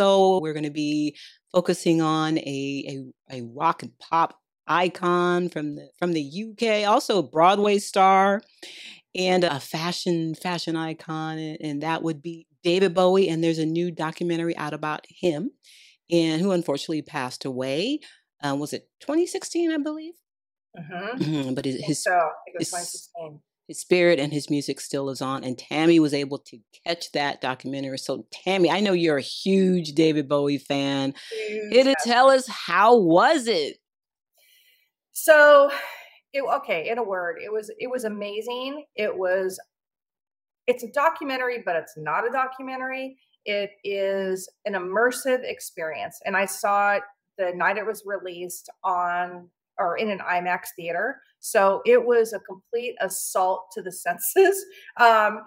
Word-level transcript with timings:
also, 0.00 0.40
we're 0.40 0.52
going 0.52 0.64
to 0.64 0.70
be 0.70 1.16
focusing 1.52 2.00
on 2.00 2.38
a, 2.38 3.02
a, 3.30 3.38
a 3.38 3.42
rock 3.54 3.82
and 3.82 3.92
pop 3.98 4.38
icon 4.66 5.48
from 5.48 5.74
the 5.74 5.88
from 5.98 6.12
the 6.12 6.44
UK, 6.44 6.88
also 6.88 7.18
a 7.18 7.22
Broadway 7.22 7.78
star 7.78 8.40
and 9.14 9.42
a 9.42 9.58
fashion 9.58 10.34
fashion 10.34 10.76
icon 10.76 11.38
and 11.38 11.82
that 11.82 12.02
would 12.02 12.22
be 12.22 12.46
David 12.62 12.94
Bowie 12.94 13.28
and 13.28 13.42
there's 13.42 13.58
a 13.58 13.66
new 13.66 13.90
documentary 13.90 14.56
out 14.56 14.72
about 14.72 15.04
him 15.08 15.50
and 16.10 16.40
who 16.40 16.52
unfortunately 16.52 17.02
passed 17.02 17.44
away. 17.44 18.00
Um, 18.42 18.60
was 18.60 18.72
it 18.72 18.88
2016, 19.00 19.72
I 19.72 19.78
believe? 19.78 20.14
Mm-hmm. 20.78 21.54
but 21.54 21.64
his 21.64 21.84
his, 21.84 22.02
so, 22.04 22.16
his, 22.56 22.72
his 23.70 23.78
spirit 23.78 24.18
and 24.18 24.32
his 24.32 24.50
music 24.50 24.80
still 24.80 25.10
is 25.10 25.22
on. 25.22 25.44
And 25.44 25.56
Tammy 25.56 26.00
was 26.00 26.12
able 26.12 26.38
to 26.38 26.58
catch 26.84 27.12
that 27.12 27.40
documentary. 27.40 27.98
So 27.98 28.26
Tammy, 28.32 28.68
I 28.68 28.80
know 28.80 28.92
you're 28.92 29.18
a 29.18 29.22
huge 29.22 29.92
David 29.92 30.28
Bowie 30.28 30.58
fan. 30.58 31.14
Huge, 31.30 31.72
Hit 31.72 31.86
it, 31.86 31.96
yes. 32.00 32.04
tell 32.04 32.30
us 32.30 32.48
how 32.48 32.98
was 32.98 33.46
it? 33.46 33.76
So, 35.12 35.70
it, 36.32 36.42
okay, 36.42 36.88
in 36.88 36.98
a 36.98 37.02
word, 37.04 37.36
it 37.40 37.52
was 37.52 37.70
it 37.78 37.88
was 37.88 38.02
amazing. 38.02 38.86
It 38.96 39.16
was 39.16 39.60
it's 40.66 40.82
a 40.82 40.90
documentary, 40.90 41.62
but 41.64 41.76
it's 41.76 41.94
not 41.96 42.26
a 42.26 42.30
documentary. 42.32 43.18
It 43.44 43.70
is 43.84 44.48
an 44.64 44.72
immersive 44.72 45.44
experience, 45.44 46.18
and 46.24 46.36
I 46.36 46.46
saw 46.46 46.94
it 46.94 47.02
the 47.38 47.52
night 47.54 47.78
it 47.78 47.86
was 47.86 48.02
released 48.04 48.68
on 48.82 49.48
or 49.78 49.96
in 49.96 50.10
an 50.10 50.18
IMAX 50.18 50.66
theater. 50.76 51.20
So 51.40 51.82
it 51.86 52.04
was 52.04 52.32
a 52.32 52.40
complete 52.40 52.96
assault 53.00 53.66
to 53.72 53.82
the 53.82 53.92
senses. 53.92 54.64
Um, 54.96 55.42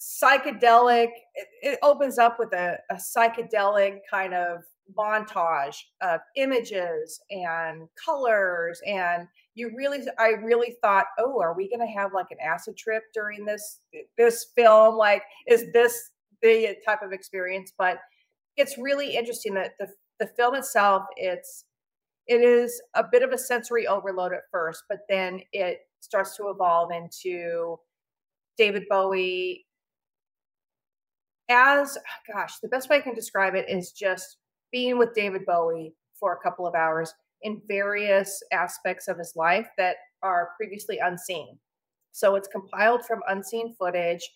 psychedelic. 0.00 1.08
It, 1.34 1.48
it 1.62 1.78
opens 1.82 2.18
up 2.18 2.38
with 2.38 2.52
a, 2.52 2.78
a 2.90 2.94
psychedelic 2.94 3.98
kind 4.10 4.34
of 4.34 4.60
montage 4.96 5.76
of 6.00 6.20
images 6.36 7.20
and 7.30 7.88
colors 8.02 8.80
and 8.86 9.26
you 9.54 9.70
really 9.76 10.00
i 10.18 10.28
really 10.28 10.76
thought 10.80 11.04
oh 11.18 11.38
are 11.40 11.54
we 11.54 11.68
going 11.68 11.86
to 11.86 11.92
have 11.92 12.14
like 12.14 12.28
an 12.30 12.38
acid 12.42 12.76
trip 12.76 13.02
during 13.12 13.44
this 13.44 13.80
this 14.16 14.46
film 14.56 14.96
like 14.96 15.22
is 15.46 15.66
this 15.72 16.12
the 16.40 16.74
type 16.86 17.02
of 17.02 17.12
experience 17.12 17.72
but 17.76 17.98
it's 18.56 18.78
really 18.78 19.14
interesting 19.14 19.52
that 19.52 19.72
the 19.78 19.88
the 20.20 20.26
film 20.38 20.54
itself 20.54 21.02
it's 21.16 21.64
it 22.28 22.40
is 22.42 22.80
a 22.94 23.04
bit 23.10 23.22
of 23.22 23.32
a 23.32 23.38
sensory 23.38 23.86
overload 23.86 24.32
at 24.32 24.42
first 24.50 24.84
but 24.88 25.00
then 25.08 25.40
it 25.52 25.80
starts 26.00 26.36
to 26.36 26.48
evolve 26.48 26.90
into 26.90 27.76
david 28.56 28.84
bowie 28.88 29.66
as 31.48 31.98
gosh 32.32 32.58
the 32.58 32.68
best 32.68 32.88
way 32.88 32.96
i 32.96 33.00
can 33.00 33.14
describe 33.14 33.54
it 33.54 33.68
is 33.68 33.92
just 33.92 34.38
being 34.70 34.98
with 34.98 35.14
David 35.14 35.46
Bowie 35.46 35.94
for 36.14 36.34
a 36.34 36.40
couple 36.40 36.66
of 36.66 36.74
hours 36.74 37.12
in 37.42 37.62
various 37.68 38.42
aspects 38.52 39.08
of 39.08 39.18
his 39.18 39.34
life 39.36 39.68
that 39.76 39.96
are 40.22 40.50
previously 40.56 40.98
unseen. 40.98 41.58
So 42.12 42.34
it's 42.34 42.48
compiled 42.48 43.04
from 43.06 43.20
unseen 43.28 43.74
footage. 43.74 44.28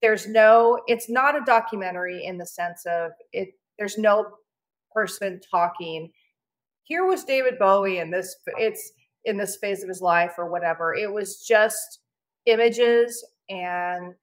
There's 0.00 0.26
no, 0.26 0.80
it's 0.86 1.10
not 1.10 1.36
a 1.36 1.44
documentary 1.44 2.24
in 2.24 2.38
the 2.38 2.46
sense 2.46 2.84
of 2.86 3.12
it, 3.32 3.50
there's 3.78 3.98
no 3.98 4.26
person 4.92 5.40
talking. 5.50 6.10
Here 6.86 7.04
was 7.04 7.24
David 7.24 7.58
Bowie 7.58 7.98
in 7.98 8.10
this, 8.10 8.36
it's 8.58 8.92
in 9.24 9.36
this 9.36 9.56
phase 9.56 9.82
of 9.82 9.88
his 9.88 10.00
life 10.00 10.34
or 10.38 10.48
whatever. 10.48 10.94
It 10.94 11.12
was 11.12 11.44
just 11.44 12.00
images 12.46 13.24
and 13.50 14.14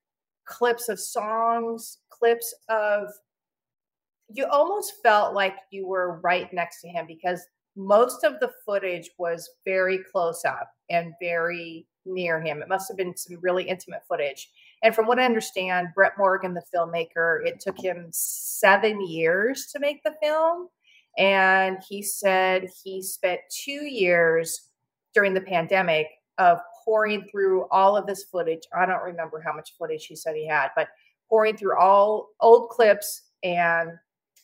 clips 0.46 0.88
of 0.88 1.00
songs, 1.00 2.00
clips 2.10 2.54
of 2.70 3.10
you 4.30 4.46
almost 4.48 4.94
felt 5.04 5.34
like 5.34 5.56
you 5.72 5.86
were 5.86 6.20
right 6.22 6.52
next 6.54 6.82
to 6.82 6.88
him 6.88 7.06
because 7.06 7.42
most 7.76 8.24
of 8.24 8.40
the 8.40 8.52
footage 8.66 9.10
was 9.18 9.50
very 9.66 10.00
close 10.12 10.46
up 10.46 10.70
and 10.90 11.14
very 11.22 11.86
near 12.06 12.42
him. 12.42 12.62
It 12.62 12.70
must 12.70 12.88
have 12.88 12.98
been 12.98 13.16
some 13.16 13.38
really 13.42 13.68
intimate 13.68 14.04
footage. 14.08 14.50
And 14.84 14.96
from 14.96 15.06
what 15.06 15.20
I 15.20 15.26
understand, 15.26 15.90
Brett 15.96 16.14
Morgen, 16.18 16.54
the 16.54 16.64
filmmaker, 16.74 17.46
it 17.46 17.60
took 17.60 17.78
him 17.78 18.08
seven 18.12 19.06
years 19.06 19.68
to 19.68 19.80
make 19.80 20.04
the 20.04 20.16
film. 20.22 20.70
And 21.18 21.78
he 21.88 22.02
said 22.02 22.70
he 22.84 23.02
spent 23.02 23.42
two 23.50 23.86
years 23.86 24.70
during 25.14 25.34
the 25.34 25.42
pandemic 25.42 26.08
of 26.38 26.60
pouring 26.84 27.28
through 27.32 27.68
all 27.70 27.96
of 27.96 28.08
this 28.08 28.24
footage. 28.24 28.64
I 28.76 28.86
don't 28.86 29.04
remember 29.04 29.42
how 29.42 29.54
much 29.54 29.76
footage 29.78 30.06
he 30.06 30.16
said 30.16 30.36
he 30.36 30.48
had, 30.48 30.70
but 30.76 30.88
pouring 31.30 31.56
through 31.56 31.78
all 31.80 32.30
old 32.40 32.70
clips 32.70 33.30
and 33.44 33.92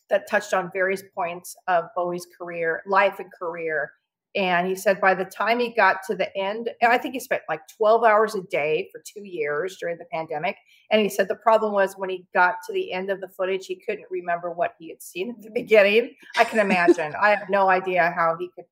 that 0.10 0.28
touched 0.28 0.54
on 0.54 0.72
various 0.72 1.04
points 1.14 1.56
of 1.68 1.86
Bowie's 1.96 2.28
career, 2.38 2.84
life 2.88 3.20
and 3.20 3.32
career. 3.32 3.92
And 4.36 4.68
he 4.68 4.76
said 4.76 5.02
by 5.02 5.16
the 5.16 5.26
time 5.26 5.60
he 5.60 5.74
got 5.74 5.98
to 6.08 6.16
the 6.16 6.36
end, 6.38 6.70
I 6.84 7.00
think 7.00 7.16
he 7.16 7.20
spent 7.20 7.42
like 7.50 7.62
12 7.78 8.04
hours 8.04 8.36
a 8.36 8.42
day 8.42 8.88
for 8.92 9.02
two 9.04 9.24
years 9.24 9.78
during 9.80 9.98
the 9.98 10.06
pandemic. 10.06 10.56
And 10.92 11.02
he 11.02 11.10
said 11.10 11.28
the 11.28 11.36
problem 11.36 11.74
was 11.74 11.96
when 11.98 12.12
he 12.12 12.28
got 12.34 12.56
to 12.68 12.74
the 12.74 12.94
end 12.94 13.10
of 13.10 13.22
the 13.22 13.28
footage, 13.28 13.66
he 13.66 13.76
couldn't 13.76 14.06
remember 14.12 14.52
what 14.52 14.76
he 14.78 14.90
had 14.90 15.02
seen 15.02 15.32
at 15.32 15.42
the 15.42 15.50
beginning. 15.50 16.14
I 16.38 16.44
can 16.44 16.60
imagine. 16.60 17.14
I 17.20 17.30
have 17.30 17.50
no 17.50 17.70
idea 17.70 18.14
how 18.16 18.38
he 18.40 18.50
could, 18.54 18.66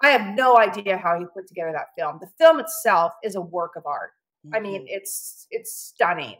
I 0.00 0.10
have 0.10 0.36
no 0.36 0.58
idea 0.58 0.96
how 0.96 1.18
he 1.18 1.24
put 1.34 1.48
together 1.48 1.72
that 1.72 1.88
film. 1.98 2.18
The 2.20 2.30
film 2.38 2.60
itself 2.60 3.12
is 3.24 3.34
a 3.34 3.40
work 3.40 3.72
of 3.76 3.86
art. 3.86 4.12
Mm-hmm. 4.46 4.54
I 4.54 4.60
mean, 4.60 4.84
it's 4.86 5.46
it's 5.50 5.74
stunning. 5.74 6.36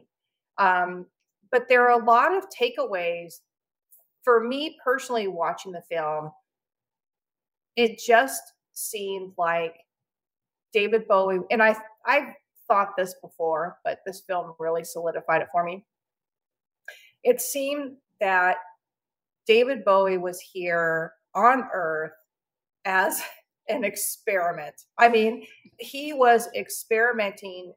Um, 0.58 1.06
but 1.50 1.68
there 1.68 1.88
are 1.90 2.00
a 2.00 2.04
lot 2.04 2.36
of 2.36 2.44
takeaways 2.50 3.40
for 4.22 4.44
me 4.46 4.78
personally 4.84 5.26
watching 5.26 5.72
the 5.72 5.82
film 5.82 6.30
it 7.76 7.98
just 7.98 8.42
seemed 8.80 9.32
like 9.38 9.74
david 10.72 11.06
bowie 11.06 11.40
and 11.50 11.62
i 11.62 11.76
i 12.06 12.34
thought 12.68 12.96
this 12.96 13.14
before 13.20 13.78
but 13.84 13.98
this 14.06 14.20
film 14.20 14.54
really 14.60 14.84
solidified 14.84 15.42
it 15.42 15.48
for 15.50 15.64
me. 15.64 15.84
It 17.24 17.40
seemed 17.40 17.96
that 18.20 18.56
david 19.46 19.84
bowie 19.84 20.18
was 20.18 20.40
here 20.40 21.12
on 21.34 21.68
earth 21.74 22.12
as 22.84 23.20
an 23.68 23.84
experiment. 23.84 24.74
I 24.98 25.08
mean 25.08 25.46
he 25.78 26.12
was 26.12 26.48
experimenting 26.54 27.72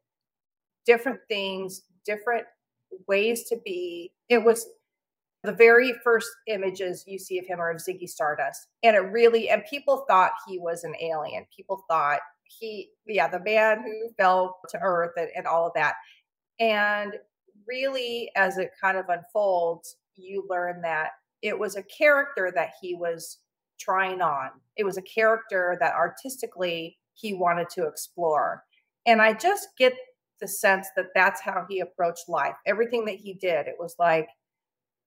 different 0.85 1.19
things 1.27 1.83
different 2.05 2.45
ways 3.07 3.45
to 3.49 3.57
be. 3.63 4.11
It 4.29 4.43
was 4.43 4.67
the 5.43 5.51
very 5.51 5.93
first 6.03 6.29
images 6.47 7.03
you 7.05 7.19
see 7.19 7.37
of 7.37 7.45
him 7.45 7.59
are 7.59 7.71
of 7.71 7.77
Ziggy 7.77 8.07
Stardust. 8.07 8.67
And 8.81 8.95
it 8.95 8.99
really, 8.99 9.49
and 9.49 9.63
people 9.69 10.05
thought 10.07 10.31
he 10.47 10.57
was 10.57 10.83
an 10.83 10.95
alien. 11.01 11.45
People 11.55 11.83
thought 11.89 12.19
he, 12.45 12.89
yeah, 13.05 13.27
the 13.27 13.41
man 13.41 13.83
who 13.83 14.09
fell 14.17 14.59
to 14.69 14.79
earth 14.81 15.11
and, 15.17 15.29
and 15.35 15.45
all 15.45 15.67
of 15.67 15.73
that. 15.75 15.95
And 16.59 17.15
really, 17.67 18.31
as 18.35 18.57
it 18.57 18.71
kind 18.79 18.97
of 18.97 19.09
unfolds, 19.09 19.97
you 20.15 20.45
learn 20.49 20.81
that 20.81 21.11
it 21.41 21.57
was 21.57 21.75
a 21.75 21.83
character 21.83 22.51
that 22.55 22.71
he 22.81 22.95
was 22.95 23.39
trying 23.79 24.21
on. 24.21 24.49
It 24.77 24.85
was 24.85 24.97
a 24.97 25.01
character 25.01 25.77
that 25.81 25.93
artistically 25.93 26.97
he 27.15 27.33
wanted 27.33 27.69
to 27.71 27.85
explore. 27.85 28.63
And 29.05 29.21
I 29.21 29.33
just 29.33 29.67
get 29.77 29.93
the 30.39 30.47
sense 30.47 30.87
that 30.95 31.07
that's 31.13 31.41
how 31.41 31.65
he 31.69 31.81
approached 31.81 32.29
life. 32.29 32.55
Everything 32.65 33.03
that 33.05 33.15
he 33.15 33.33
did, 33.33 33.67
it 33.67 33.75
was 33.77 33.95
like, 33.99 34.29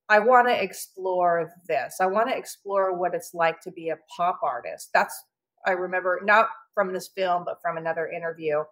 I 0.09 0.21
want 0.21 0.49
to 0.49 0.63
explore 0.63 1.53
this. 1.69 1.97
I 2.01 2.07
want 2.07 2.29
to 2.29 2.37
explore 2.37 2.97
what 2.97 3.15
it's 3.15 3.35
like 3.35 3.61
to 3.63 3.71
be 3.71 3.89
a 3.89 3.99
pop 4.17 4.41
artist. 4.43 4.91
That's 4.95 5.25
I 5.67 5.73
remember 5.73 6.21
not 6.23 6.49
from 6.75 6.93
this 6.93 7.09
film, 7.09 7.45
but 7.45 7.61
from 7.61 7.77
another 7.77 8.09
interview 8.09 8.63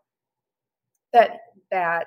that 1.12 1.38
that 1.70 2.06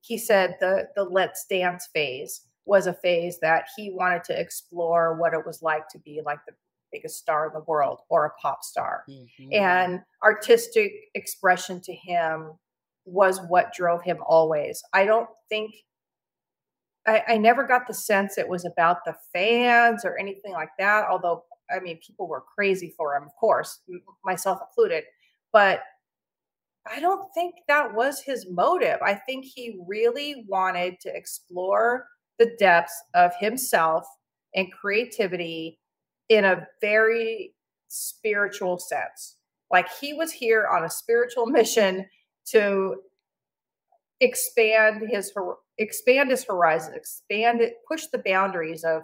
he 0.00 0.16
said 0.16 0.56
the 0.60 0.88
the 0.96 1.04
let's 1.04 1.46
dance 1.46 1.88
phase 1.92 2.42
was 2.66 2.86
a 2.86 2.94
phase 2.94 3.38
that 3.40 3.66
he 3.76 3.90
wanted 3.90 4.24
to 4.24 4.40
explore 4.40 5.18
what 5.18 5.34
it 5.34 5.44
was 5.44 5.62
like 5.62 5.88
to 5.88 5.98
be 5.98 6.22
like 6.24 6.38
the 6.46 6.54
biggest 6.90 7.18
star 7.18 7.48
in 7.48 7.52
the 7.52 7.64
world 7.66 8.00
or 8.08 8.24
a 8.24 8.40
pop 8.40 8.62
star. 8.62 9.04
Mm-hmm. 9.08 9.52
And 9.52 10.00
artistic 10.22 10.92
expression 11.14 11.80
to 11.82 11.92
him 11.92 12.52
was 13.04 13.40
what 13.48 13.74
drove 13.74 14.02
him 14.02 14.18
always. 14.24 14.82
I 14.92 15.04
don't 15.04 15.28
think 15.50 15.74
I, 17.06 17.22
I 17.28 17.38
never 17.38 17.66
got 17.66 17.86
the 17.86 17.94
sense 17.94 18.38
it 18.38 18.48
was 18.48 18.64
about 18.64 19.04
the 19.04 19.14
fans 19.32 20.04
or 20.04 20.18
anything 20.18 20.52
like 20.52 20.70
that. 20.78 21.06
Although, 21.10 21.44
I 21.74 21.80
mean, 21.80 21.98
people 22.06 22.28
were 22.28 22.44
crazy 22.54 22.94
for 22.96 23.14
him, 23.14 23.24
of 23.24 23.34
course, 23.38 23.80
myself 24.24 24.60
included. 24.68 25.04
But 25.52 25.80
I 26.90 27.00
don't 27.00 27.32
think 27.34 27.54
that 27.68 27.94
was 27.94 28.20
his 28.20 28.46
motive. 28.50 28.98
I 29.02 29.14
think 29.14 29.44
he 29.44 29.78
really 29.86 30.44
wanted 30.48 31.00
to 31.00 31.14
explore 31.14 32.06
the 32.38 32.54
depths 32.58 33.02
of 33.14 33.32
himself 33.38 34.04
and 34.54 34.72
creativity 34.72 35.78
in 36.28 36.44
a 36.44 36.66
very 36.80 37.54
spiritual 37.88 38.78
sense. 38.78 39.36
Like 39.70 39.88
he 40.00 40.12
was 40.12 40.32
here 40.32 40.66
on 40.66 40.84
a 40.84 40.90
spiritual 40.90 41.46
mission 41.46 42.06
to 42.48 42.96
expand 44.20 45.02
his 45.10 45.32
expand 45.78 46.30
his 46.30 46.44
horizon, 46.44 46.94
expand 46.94 47.60
it, 47.60 47.74
push 47.88 48.06
the 48.06 48.18
boundaries 48.18 48.84
of 48.84 49.02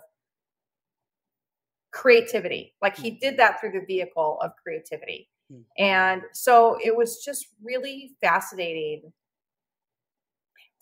creativity. 1.93 2.75
Like 2.81 2.97
he 2.97 3.11
did 3.11 3.37
that 3.39 3.61
through 3.61 3.73
the 3.73 3.85
vehicle 3.87 4.39
of 4.43 4.53
creativity. 4.63 5.29
Mhm. 5.53 5.65
And 5.79 6.23
so 6.33 6.79
it 6.83 6.97
was 6.97 7.25
just 7.25 7.49
really 7.63 8.15
fascinating 8.21 9.13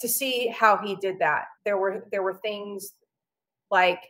to 0.00 0.08
see 0.08 0.48
how 0.48 0.76
he 0.76 0.96
did 0.96 1.18
that. 1.18 1.46
There 1.64 1.76
were 1.78 2.06
there 2.10 2.22
were 2.22 2.34
things 2.34 2.92
like 3.70 4.02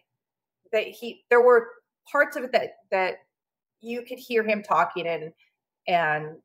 that 0.73 0.85
he 0.87 1.25
there 1.31 1.41
were 1.43 1.69
parts 2.11 2.37
of 2.37 2.45
it 2.45 2.53
that 2.53 2.71
that 2.91 3.19
you 3.81 4.03
could 4.03 4.19
hear 4.19 4.43
him 4.43 4.63
talking 4.63 5.07
and 5.07 5.33
and 5.87 6.37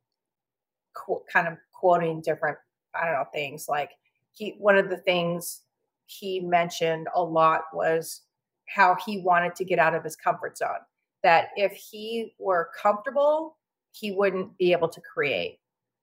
qu- 0.94 1.24
kind 1.32 1.48
of 1.48 1.58
quoting 1.74 2.22
different 2.22 2.58
I 2.94 3.06
don't 3.06 3.14
know 3.16 3.26
things 3.34 3.68
like 3.68 3.92
he 4.34 4.56
one 4.60 4.78
of 4.78 4.90
the 4.90 4.98
things 4.98 5.62
he 6.06 6.40
mentioned 6.40 7.08
a 7.16 7.24
lot 7.24 7.64
was 7.74 8.22
how 8.68 8.96
he 9.06 9.20
wanted 9.22 9.56
to 9.56 9.66
get 9.66 9.80
out 9.80 9.96
of 9.96 10.04
his 10.04 10.16
comfort 10.16 10.58
zone 10.58 10.80
that 11.24 11.50
if 11.56 11.72
he 11.72 12.34
were 12.40 12.70
comfortable 12.82 13.58
he 13.94 14.12
wouldn't 14.12 14.58
be 14.58 14.72
able 14.72 14.90
to 14.90 15.02
create. 15.02 15.60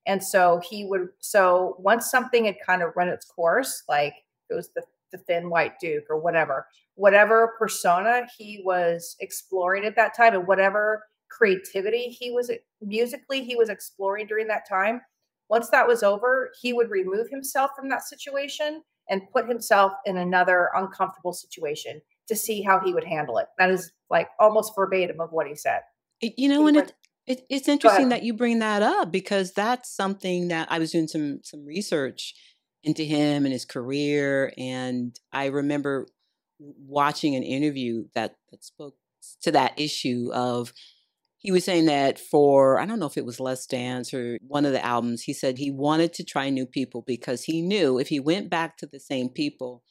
And 0.07 0.23
so 0.23 0.61
he 0.67 0.85
would 0.85 1.09
so 1.19 1.75
once 1.77 2.09
something 2.09 2.45
had 2.45 2.55
kind 2.65 2.81
of 2.81 2.93
run 2.95 3.07
its 3.07 3.25
course 3.25 3.83
like 3.87 4.15
it 4.49 4.55
was 4.55 4.69
the, 4.75 4.81
the 5.11 5.19
thin 5.19 5.49
white 5.49 5.79
duke 5.79 6.05
or 6.09 6.17
whatever 6.17 6.65
whatever 6.95 7.53
persona 7.59 8.27
he 8.35 8.63
was 8.65 9.15
exploring 9.19 9.85
at 9.85 9.95
that 9.95 10.17
time 10.17 10.33
and 10.33 10.47
whatever 10.47 11.03
creativity 11.29 12.07
he 12.07 12.31
was 12.31 12.49
musically 12.81 13.43
he 13.43 13.55
was 13.55 13.69
exploring 13.69 14.25
during 14.25 14.47
that 14.47 14.67
time 14.67 15.01
once 15.51 15.69
that 15.69 15.87
was 15.87 16.01
over 16.01 16.51
he 16.59 16.73
would 16.73 16.89
remove 16.89 17.29
himself 17.29 17.71
from 17.75 17.89
that 17.89 18.01
situation 18.03 18.81
and 19.09 19.21
put 19.31 19.47
himself 19.47 19.91
in 20.05 20.17
another 20.17 20.69
uncomfortable 20.73 21.33
situation 21.33 22.01
to 22.27 22.35
see 22.35 22.61
how 22.61 22.79
he 22.79 22.93
would 22.93 23.03
handle 23.03 23.37
it. 23.37 23.47
That 23.57 23.69
is 23.69 23.91
like 24.09 24.29
almost 24.39 24.73
verbatim 24.75 25.19
of 25.19 25.31
what 25.31 25.47
he 25.47 25.55
said. 25.55 25.81
You 26.21 26.47
know, 26.47 26.61
He 26.61 26.67
and 26.69 26.75
went- 26.77 26.93
it, 27.27 27.39
it 27.39 27.45
it's 27.49 27.67
interesting 27.67 28.09
that 28.09 28.23
you 28.23 28.33
bring 28.33 28.59
that 28.59 28.81
up 28.81 29.11
because 29.11 29.51
that's 29.51 29.93
something 29.93 30.47
that 30.47 30.71
I 30.71 30.79
was 30.79 30.91
doing 30.91 31.07
some 31.07 31.41
some 31.43 31.65
research 31.65 32.33
into 32.83 33.03
him 33.03 33.45
and 33.45 33.53
his 33.53 33.65
career, 33.65 34.53
and 34.57 35.15
I 35.31 35.47
remember 35.47 36.07
watching 36.59 37.35
an 37.35 37.43
interview 37.43 38.05
that 38.15 38.35
that 38.49 38.63
spoke 38.63 38.95
to 39.41 39.51
that 39.51 39.79
issue 39.79 40.29
of 40.33 40.73
he 41.41 41.51
was 41.51 41.65
saying 41.65 41.85
that 41.87 42.19
for 42.19 42.79
I 42.79 42.85
don't 42.85 42.99
know 42.99 43.07
if 43.07 43.17
it 43.17 43.25
was 43.25 43.39
Let's 43.39 43.65
Dance 43.65 44.13
or 44.13 44.37
one 44.47 44.63
of 44.65 44.73
the 44.73 44.85
albums, 44.85 45.23
he 45.23 45.33
said 45.33 45.57
he 45.57 45.71
wanted 45.71 46.13
to 46.13 46.23
try 46.23 46.49
new 46.49 46.67
people 46.67 47.03
because 47.05 47.43
he 47.43 47.61
knew 47.61 47.97
if 47.97 48.09
he 48.09 48.19
went 48.19 48.49
back 48.49 48.77
to 48.77 48.85
the 48.85 48.99
same 48.99 49.27
people, 49.29 49.83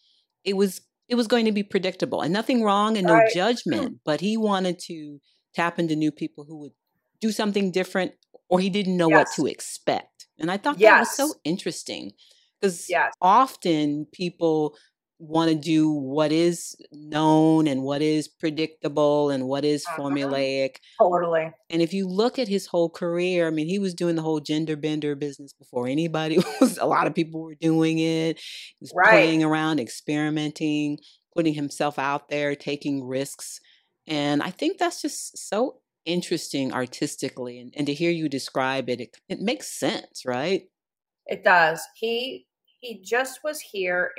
it 0.44 0.56
was 0.56 0.80
it 1.08 1.16
was 1.16 1.26
going 1.26 1.44
to 1.46 1.52
be 1.52 1.64
predictable 1.64 2.22
and 2.22 2.32
nothing 2.32 2.62
wrong 2.62 2.96
and 2.96 3.06
no 3.06 3.14
Right. 3.14 3.28
Hmm. 3.32 3.38
judgment, 3.38 3.98
but 4.04 4.20
he 4.20 4.36
wanted 4.36 4.78
to 4.86 5.20
tap 5.54 5.78
into 5.80 5.96
new 5.96 6.12
people 6.12 6.44
who 6.44 6.56
would 6.60 6.72
do 7.20 7.32
something 7.32 7.72
different 7.72 8.12
or 8.48 8.60
he 8.60 8.70
didn't 8.70 8.96
know 8.96 9.08
what 9.08 9.28
to 9.34 9.46
expect. 9.46 10.28
And 10.38 10.50
I 10.50 10.56
thought 10.56 10.78
that 10.78 11.00
was 11.00 11.10
so 11.16 11.34
interesting 11.44 12.12
because 12.60 12.88
yes 12.88 13.12
often 13.20 14.06
people 14.12 14.76
want 15.20 15.50
to 15.50 15.54
do 15.54 15.90
what 15.90 16.32
is 16.32 16.74
known 16.92 17.66
and 17.68 17.82
what 17.82 18.00
is 18.02 18.26
predictable 18.26 19.30
and 19.30 19.46
what 19.46 19.64
is 19.64 19.84
Uh-huh. 19.86 20.00
formulaic. 20.02 20.76
totally 20.98 21.52
And 21.68 21.82
if 21.82 21.92
you 21.92 22.08
look 22.08 22.38
at 22.38 22.48
his 22.48 22.66
whole 22.66 22.88
career, 22.90 23.46
I 23.46 23.50
mean, 23.50 23.68
he 23.68 23.78
was 23.78 23.94
doing 23.94 24.16
the 24.16 24.22
whole 24.22 24.40
gender 24.40 24.76
bender 24.76 25.14
business 25.14 25.52
before 25.52 25.86
anybody 25.86 26.38
was. 26.60 26.78
A 26.78 26.86
lot 26.86 27.06
of 27.06 27.14
people 27.14 27.42
were 27.42 27.54
doing 27.54 27.98
it. 27.98 28.38
He 28.40 28.76
was 28.80 28.92
Right. 28.94 29.10
playing 29.10 29.44
around, 29.44 29.78
experimenting, 29.78 30.98
putting 31.36 31.54
himself 31.54 31.98
out 31.98 32.28
there, 32.28 32.56
taking 32.56 33.04
risks. 33.04 33.60
And 34.06 34.42
I 34.42 34.50
think 34.50 34.78
that's 34.78 35.02
just 35.02 35.36
so 35.38 35.80
interesting 36.04 36.72
artistically. 36.72 37.58
And, 37.60 37.72
and 37.76 37.86
to 37.86 37.94
hear 37.94 38.10
you 38.10 38.28
describe 38.28 38.88
it, 38.88 39.00
it, 39.00 39.16
it 39.28 39.40
makes 39.40 39.68
sense, 39.68 40.22
right? 40.26 40.62
It 41.26 41.44
does. 41.44 41.80
He 41.94 42.46
he 42.80 43.00
just 43.04 43.40
was 43.44 43.60
here 43.60 44.10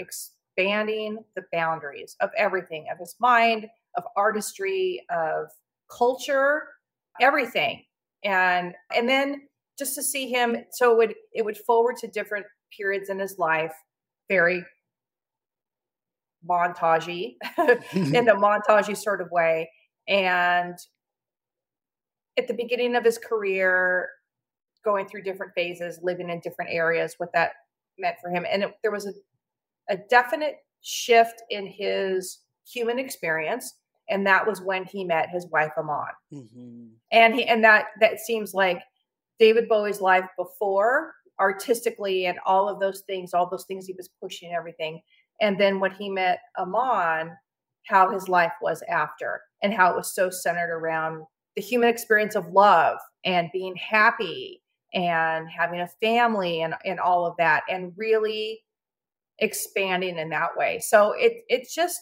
expanding 0.61 1.23
the 1.35 1.43
boundaries 1.51 2.15
of 2.19 2.29
everything, 2.37 2.87
of 2.91 2.99
his 2.99 3.15
mind, 3.19 3.67
of 3.97 4.03
artistry, 4.15 5.03
of 5.09 5.47
culture, 5.89 6.63
everything. 7.19 7.83
And 8.23 8.73
and 8.95 9.09
then 9.09 9.47
just 9.77 9.95
to 9.95 10.03
see 10.03 10.29
him 10.29 10.55
so 10.71 10.91
it 10.91 10.97
would 10.97 11.15
it 11.33 11.45
would 11.45 11.57
forward 11.57 11.97
to 11.97 12.07
different 12.07 12.45
periods 12.75 13.09
in 13.09 13.19
his 13.19 13.37
life, 13.37 13.73
very 14.29 14.63
montagey 16.47 17.35
in 17.93 18.27
a 18.29 18.35
montagey 18.35 18.95
sort 18.95 19.21
of 19.21 19.31
way. 19.31 19.69
And 20.07 20.77
at 22.37 22.47
the 22.47 22.53
beginning 22.53 22.95
of 22.95 23.03
his 23.03 23.17
career, 23.17 24.09
going 24.83 25.07
through 25.07 25.23
different 25.23 25.53
phases, 25.53 25.99
living 26.01 26.29
in 26.29 26.39
different 26.39 26.71
areas, 26.71 27.15
what 27.17 27.31
that 27.33 27.51
meant 27.99 28.15
for 28.21 28.31
him. 28.31 28.45
And 28.49 28.63
it, 28.63 28.71
there 28.81 28.91
was 28.91 29.05
a, 29.05 29.13
a 29.89 29.97
definite 30.09 30.57
shift 30.81 31.41
in 31.49 31.67
his 31.67 32.39
human 32.67 32.99
experience. 32.99 33.75
And 34.09 34.25
that 34.27 34.45
was 34.45 34.61
when 34.61 34.83
he 34.85 35.03
met 35.03 35.29
his 35.29 35.47
wife, 35.47 35.71
Iman. 35.77 36.05
Mhm. 36.31 36.89
And 37.11 37.35
he, 37.35 37.45
and 37.45 37.63
that, 37.63 37.87
that 37.99 38.19
seems 38.19 38.53
like 38.53 38.81
David 39.39 39.67
Bowie's 39.69 40.01
life 40.01 40.25
before 40.37 41.13
artistically 41.39 42.27
and 42.27 42.39
all 42.45 42.69
of 42.69 42.79
those 42.79 43.01
things, 43.01 43.33
all 43.33 43.49
those 43.49 43.65
things 43.65 43.85
he 43.85 43.93
was 43.93 44.09
pushing 44.21 44.53
everything. 44.53 45.01
And 45.39 45.59
then 45.59 45.79
when 45.79 45.91
he 45.91 46.09
met 46.09 46.39
Iman, 46.57 47.35
how 47.87 48.11
his 48.11 48.29
life 48.29 48.51
was 48.61 48.83
after 48.83 49.41
and 49.63 49.73
how 49.73 49.91
it 49.91 49.95
was 49.95 50.13
so 50.13 50.29
centered 50.29 50.71
around 50.71 51.25
the 51.55 51.61
human 51.61 51.89
experience 51.89 52.35
of 52.35 52.47
love 52.47 52.99
and 53.25 53.49
being 53.51 53.75
happy 53.75 54.61
and 54.93 55.49
having 55.49 55.81
a 55.81 55.87
family 55.87 56.61
and, 56.61 56.75
and 56.85 56.99
all 56.99 57.25
of 57.25 57.35
that 57.37 57.63
and 57.69 57.93
really 57.97 58.61
expanding 59.41 60.17
in 60.17 60.29
that 60.29 60.57
way. 60.57 60.79
So 60.79 61.13
it 61.13 61.43
it's 61.49 61.75
just 61.75 61.99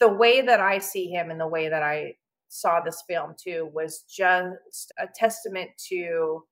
the 0.00 0.08
way 0.08 0.42
that 0.42 0.60
I 0.60 0.78
see 0.78 1.08
him 1.08 1.30
and 1.30 1.40
the 1.40 1.48
way 1.48 1.68
that 1.68 1.82
I 1.82 2.16
saw 2.48 2.80
this 2.80 3.02
film 3.08 3.34
too 3.42 3.70
was 3.74 4.02
just 4.02 4.92
a 4.98 5.08
testament 5.14 5.70
to 5.88 6.44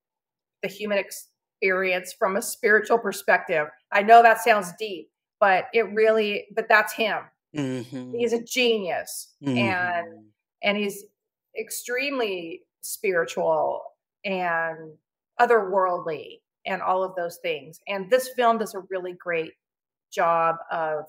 the 0.63 0.69
human 0.69 0.99
experience 0.99 2.13
from 2.13 2.37
a 2.37 2.43
spiritual 2.43 2.99
perspective. 2.99 3.69
I 3.93 4.03
know 4.03 4.23
that 4.23 4.41
sounds 4.43 4.73
deep, 4.79 5.11
but 5.41 5.67
it 5.75 5.83
really 5.95 6.49
but 6.55 6.69
that's 6.69 6.93
him. 6.93 7.25
Mhm. 7.55 8.17
He's 8.19 8.33
a 8.33 8.43
genius 8.43 9.35
and 9.57 10.07
Mhm. 10.07 10.25
and 10.63 10.79
he's 10.79 11.05
extremely 11.59 12.65
spiritual 12.83 13.83
and 14.25 14.97
otherworldly 15.41 16.41
and 16.67 16.83
all 16.83 17.03
of 17.05 17.15
those 17.17 17.39
things. 17.39 17.81
And 17.89 18.11
this 18.11 18.31
film 18.35 18.59
does 18.59 18.75
a 18.75 18.81
really 18.91 19.13
great 19.15 19.55
job 20.13 20.57
of 20.71 21.05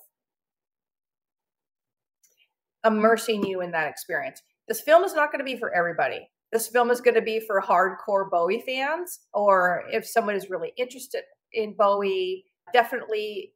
immersing 2.86 3.45
you 3.45 3.62
in 3.62 3.72
that 3.72 3.88
experience. 3.89 4.41
This 4.67 4.81
film 4.81 5.03
is 5.03 5.13
not 5.13 5.31
going 5.31 5.39
to 5.39 5.45
be 5.45 5.57
for 5.57 5.74
everybody. 5.74 6.27
This 6.51 6.67
film 6.67 6.91
is 6.91 7.01
going 7.01 7.15
to 7.15 7.22
be 7.22 7.39
for 7.39 7.62
hardcore 7.62 8.29
Bowie 8.29 8.63
fans, 8.65 9.22
or 9.33 9.83
if 9.91 10.05
someone 10.05 10.36
is 10.36 10.50
really 10.50 10.72
interested 10.77 11.24
in 11.53 11.74
Bowie, 11.77 12.45
definitely 12.74 13.53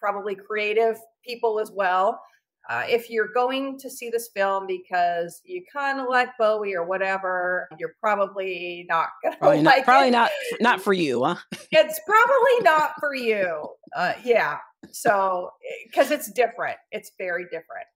probably 0.00 0.34
creative 0.34 0.96
people 1.26 1.58
as 1.58 1.70
well. 1.74 2.20
Uh, 2.68 2.82
if 2.88 3.08
you're 3.08 3.32
going 3.32 3.78
to 3.78 3.88
see 3.88 4.10
this 4.10 4.28
film 4.34 4.66
because 4.66 5.40
you 5.44 5.62
kind 5.72 6.00
of 6.00 6.08
like 6.10 6.28
Bowie 6.36 6.74
or 6.74 6.84
whatever, 6.84 7.68
you're 7.78 7.94
probably 8.00 8.84
not 8.88 9.08
gonna 9.22 9.36
Probably 9.36 9.62
not. 9.62 9.76
like 9.76 9.84
Probably 9.84 10.08
it. 10.08 10.12
not. 10.12 10.30
Not 10.60 10.80
for 10.80 10.92
you, 10.92 11.22
huh? 11.24 11.36
It's 11.70 12.00
probably 12.06 12.64
not 12.64 12.92
for 12.98 13.14
you. 13.14 13.68
Uh, 13.94 14.14
yeah. 14.24 14.58
So 14.92 15.50
because 15.86 16.10
it's 16.10 16.30
different, 16.32 16.78
it's 16.90 17.12
very 17.18 17.44
different. 17.44 17.86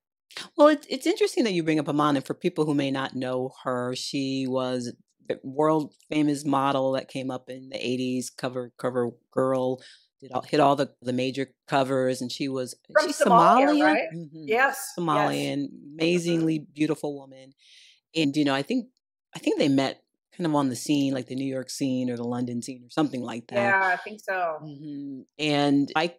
Well, 0.56 0.68
it's 0.68 0.86
it's 0.88 1.06
interesting 1.06 1.44
that 1.44 1.52
you 1.52 1.62
bring 1.62 1.78
up 1.80 1.88
Iman, 1.88 2.16
and 2.16 2.24
for 2.24 2.34
people 2.34 2.64
who 2.64 2.74
may 2.74 2.90
not 2.90 3.14
know 3.16 3.52
her, 3.64 3.94
she 3.96 4.46
was 4.48 4.92
a 5.28 5.36
world 5.42 5.94
famous 6.08 6.44
model 6.44 6.92
that 6.92 7.08
came 7.08 7.30
up 7.30 7.50
in 7.50 7.68
the 7.70 7.76
'80s, 7.84 8.30
cover 8.30 8.72
cover 8.78 9.10
girl, 9.32 9.82
did 10.20 10.32
all, 10.32 10.42
hit 10.42 10.60
all 10.60 10.76
the 10.76 10.94
the 11.02 11.12
major 11.12 11.48
covers, 11.66 12.20
and 12.20 12.30
she 12.30 12.48
was 12.48 12.74
From 12.92 13.06
she's 13.06 13.18
Somalia, 13.18 13.66
Somalian, 13.66 13.80
right? 13.80 14.08
Mhm. 14.14 14.30
Yes. 14.46 14.76
yes. 14.78 14.98
Somalian, 14.98 15.68
amazingly 15.94 16.58
beautiful 16.60 17.16
woman, 17.18 17.52
and 18.14 18.36
you 18.36 18.44
know, 18.44 18.54
I 18.54 18.62
think 18.62 18.88
I 19.34 19.38
think 19.40 19.58
they 19.58 19.68
met 19.68 20.02
kind 20.36 20.46
of 20.46 20.54
on 20.54 20.68
the 20.68 20.76
scene, 20.76 21.12
like 21.14 21.26
the 21.26 21.34
New 21.36 21.46
York 21.52 21.70
scene 21.70 22.10
or 22.10 22.16
the 22.16 22.24
London 22.24 22.62
scene 22.62 22.84
or 22.84 22.90
something 22.90 23.22
like 23.22 23.48
that. 23.48 23.56
Yeah, 23.56 23.80
I 23.82 23.96
think 23.96 24.20
so. 24.20 24.58
hmm 24.60 25.22
And 25.38 25.90
I, 25.96 26.14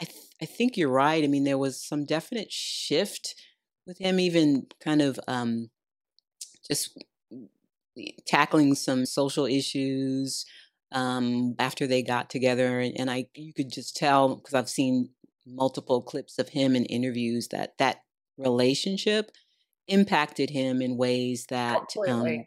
I, 0.00 0.04
th- 0.04 0.26
I 0.42 0.44
think 0.44 0.76
you're 0.76 0.90
right. 0.90 1.22
I 1.22 1.26
mean, 1.26 1.44
there 1.44 1.58
was 1.58 1.82
some 1.82 2.04
definite 2.04 2.50
shift 2.50 3.34
with 3.86 3.98
him, 3.98 4.18
even 4.18 4.66
kind 4.80 5.02
of 5.02 5.20
um, 5.28 5.70
just 6.66 6.98
tackling 8.26 8.74
some 8.74 9.06
social 9.06 9.46
issues 9.46 10.44
um, 10.92 11.54
after 11.58 11.86
they 11.86 12.02
got 12.02 12.30
together, 12.30 12.80
and, 12.80 12.98
and 12.98 13.10
I, 13.10 13.26
you 13.34 13.52
could 13.52 13.72
just 13.72 13.96
tell 13.96 14.36
because 14.36 14.54
I've 14.54 14.68
seen 14.68 15.10
multiple 15.46 16.02
clips 16.02 16.38
of 16.38 16.50
him 16.50 16.74
in 16.74 16.84
interviews 16.86 17.48
that 17.48 17.76
that 17.78 17.98
relationship 18.38 19.30
impacted 19.88 20.50
him 20.50 20.80
in 20.80 20.96
ways 20.96 21.46
that 21.50 21.82
um. 22.08 22.46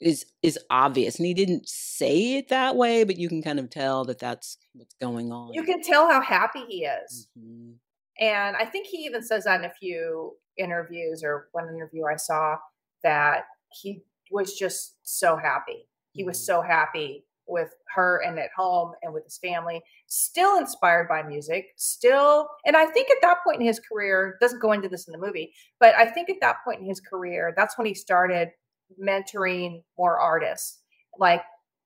Is 0.00 0.26
is 0.42 0.58
obvious. 0.70 1.18
And 1.18 1.26
he 1.26 1.34
didn't 1.34 1.68
say 1.68 2.34
it 2.34 2.48
that 2.48 2.76
way, 2.76 3.04
but 3.04 3.16
you 3.16 3.28
can 3.28 3.42
kind 3.42 3.58
of 3.58 3.70
tell 3.70 4.04
that 4.04 4.18
that's 4.18 4.58
what's 4.74 4.94
going 4.94 5.32
on. 5.32 5.52
You 5.54 5.62
can 5.62 5.82
tell 5.82 6.10
how 6.10 6.20
happy 6.20 6.64
he 6.68 6.84
is. 6.84 7.28
Mhm. 7.38 7.74
And 8.20 8.56
I 8.56 8.64
think 8.64 8.86
he 8.86 8.98
even 8.98 9.22
says 9.22 9.44
that 9.44 9.60
in 9.60 9.66
a 9.66 9.74
few 9.74 10.36
interviews 10.56 11.22
or 11.24 11.48
one 11.52 11.68
interview 11.68 12.04
I 12.06 12.16
saw 12.16 12.56
that 13.02 13.44
he 13.70 14.02
was 14.30 14.54
just 14.54 14.96
so 15.02 15.36
happy. 15.36 15.88
He 16.12 16.22
was 16.24 16.38
Mhm. 16.38 16.44
so 16.44 16.60
happy 16.62 17.26
with 17.46 17.74
her 17.94 18.22
and 18.22 18.38
at 18.38 18.50
home 18.56 18.94
and 19.02 19.12
with 19.12 19.24
his 19.24 19.36
family, 19.38 19.82
still 20.06 20.56
inspired 20.56 21.08
by 21.08 21.22
music, 21.22 21.66
still. 21.76 22.48
And 22.64 22.76
I 22.76 22.86
think 22.86 23.10
at 23.10 23.20
that 23.20 23.38
point 23.44 23.60
in 23.60 23.66
his 23.66 23.80
career, 23.80 24.38
doesn't 24.40 24.60
go 24.62 24.72
into 24.72 24.88
this 24.88 25.06
in 25.06 25.12
the 25.12 25.18
movie, 25.18 25.52
but 25.78 25.94
I 25.94 26.06
think 26.06 26.30
at 26.30 26.40
that 26.40 26.64
point 26.64 26.80
in 26.80 26.86
his 26.86 27.00
career, 27.00 27.52
that's 27.56 27.76
when 27.76 27.86
he 27.86 27.94
started 27.94 28.50
mentoring 29.02 29.82
more 29.98 30.18
artists 30.18 30.80
like 31.18 31.42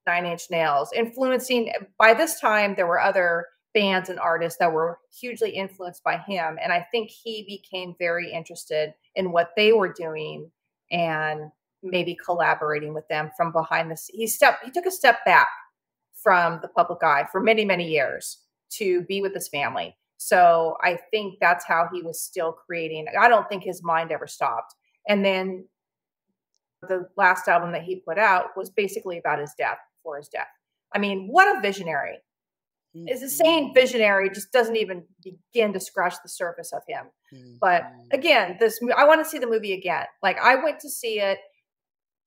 Nine 0.06 0.26
Inch 0.26 0.50
Nails, 0.50 0.90
influencing. 0.94 1.72
By 1.98 2.14
this 2.14 2.40
time, 2.40 2.74
there 2.74 2.86
were 2.86 3.00
other 3.00 3.46
bands 3.74 4.08
and 4.08 4.18
artists 4.18 4.58
that 4.58 4.72
were 4.72 4.98
hugely 5.20 5.50
influenced 5.50 6.02
by 6.02 6.18
him. 6.18 6.58
And 6.62 6.72
I 6.72 6.86
think 6.90 7.10
he 7.10 7.44
became 7.46 7.94
very 7.98 8.32
interested 8.32 8.94
in 9.14 9.32
what 9.32 9.50
they 9.56 9.72
were 9.72 9.92
doing 9.92 10.50
and 10.90 11.50
maybe 11.82 12.16
collaborating 12.24 12.94
with 12.94 13.06
them 13.08 13.30
from 13.36 13.52
behind 13.52 13.90
the 13.90 13.96
scenes. 13.96 14.18
He 14.18 14.26
stepped, 14.26 14.64
he 14.64 14.70
took 14.70 14.86
a 14.86 14.90
step 14.90 15.24
back 15.24 15.48
from 16.14 16.58
the 16.62 16.68
public 16.68 17.02
eye 17.02 17.26
for 17.30 17.40
many, 17.40 17.64
many 17.64 17.88
years 17.88 18.38
to 18.70 19.02
be 19.02 19.20
with 19.20 19.34
his 19.34 19.48
family. 19.48 19.96
So 20.16 20.76
I 20.82 20.98
think 21.12 21.34
that's 21.40 21.64
how 21.64 21.88
he 21.92 22.02
was 22.02 22.20
still 22.20 22.52
creating. 22.52 23.06
I 23.18 23.28
don't 23.28 23.48
think 23.48 23.62
his 23.62 23.84
mind 23.84 24.10
ever 24.10 24.26
stopped. 24.26 24.74
And 25.08 25.24
then 25.24 25.66
the 26.82 27.08
last 27.16 27.48
album 27.48 27.72
that 27.72 27.82
he 27.82 27.96
put 27.96 28.18
out 28.18 28.56
was 28.56 28.70
basically 28.70 29.18
about 29.18 29.38
his 29.38 29.52
death, 29.58 29.78
for 30.02 30.16
his 30.16 30.28
death. 30.28 30.46
I 30.94 30.98
mean, 30.98 31.28
what 31.28 31.56
a 31.56 31.60
visionary. 31.60 32.18
Is 32.94 33.22
a 33.22 33.28
saying 33.28 33.70
Mhm. 33.70 33.74
visionary 33.74 34.30
just 34.30 34.50
doesn't 34.50 34.76
even 34.76 35.06
begin 35.22 35.72
to 35.74 35.78
scratch 35.80 36.14
the 36.22 36.28
surface 36.28 36.72
of 36.72 36.82
him. 36.88 37.10
But 37.60 37.82
Mhm. 37.84 38.12
again, 38.12 38.56
this 38.58 38.80
I 38.96 39.04
want 39.06 39.22
to 39.22 39.28
see 39.28 39.38
the 39.38 39.46
movie 39.46 39.74
again. 39.74 40.06
Like 40.22 40.38
I 40.38 40.56
went 40.56 40.80
to 40.80 40.88
see 40.88 41.20
it. 41.20 41.38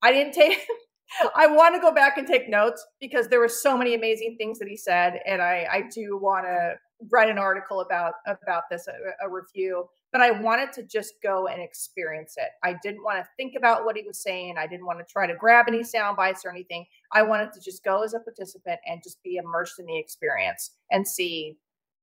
I 0.02 0.12
didn't 0.12 0.34
take 0.34 0.60
I 1.36 1.48
want 1.48 1.76
to 1.76 1.82
go 1.82 1.92
back 1.92 2.18
and 2.18 2.28
take 2.28 2.48
notes 2.48 2.86
because 3.00 3.28
there 3.28 3.40
were 3.40 3.50
so 3.50 3.76
many 3.78 3.96
amazing 3.96 4.38
things 4.38 4.60
that 4.60 4.68
he 4.68 4.78
said 4.78 5.20
and 5.26 5.42
I 5.42 5.68
I 5.70 5.82
do 5.94 6.18
want 6.18 6.46
to 6.46 6.76
write 7.10 7.30
an 7.30 7.40
article 7.40 7.82
about 7.82 8.14
about 8.26 8.64
this 8.70 8.88
a, 8.88 8.94
a 9.26 9.30
review, 9.30 9.90
but 10.12 10.22
I 10.22 10.32
wanted 10.32 10.74
to 10.74 10.84
just 10.84 11.14
go 11.24 11.48
and 11.48 11.62
experience 11.62 12.36
it. 12.38 12.50
I 12.64 12.76
didn't 12.84 13.04
want 13.04 13.20
to 13.20 13.28
think 13.38 13.54
about 13.58 13.86
what 13.86 13.96
he 13.96 14.04
was 14.06 14.22
saying. 14.22 14.56
I 14.58 14.68
didn't 14.68 14.86
want 14.86 15.00
to 15.00 15.06
try 15.06 15.26
to 15.26 15.36
grab 15.36 15.66
any 15.68 15.84
sound 15.84 16.18
bites 16.18 16.44
or 16.46 16.52
anything. 16.52 16.86
I 17.12 17.24
wanted 17.24 17.54
to 17.54 17.62
just 17.62 17.84
go 17.84 18.04
as 18.04 18.14
a 18.14 18.20
participant 18.20 18.80
and 18.86 19.02
just 19.04 19.24
be 19.24 19.38
immersed 19.38 19.80
in 19.80 19.86
the 19.86 19.98
experience 19.98 20.72
and 20.92 21.08
see 21.08 21.58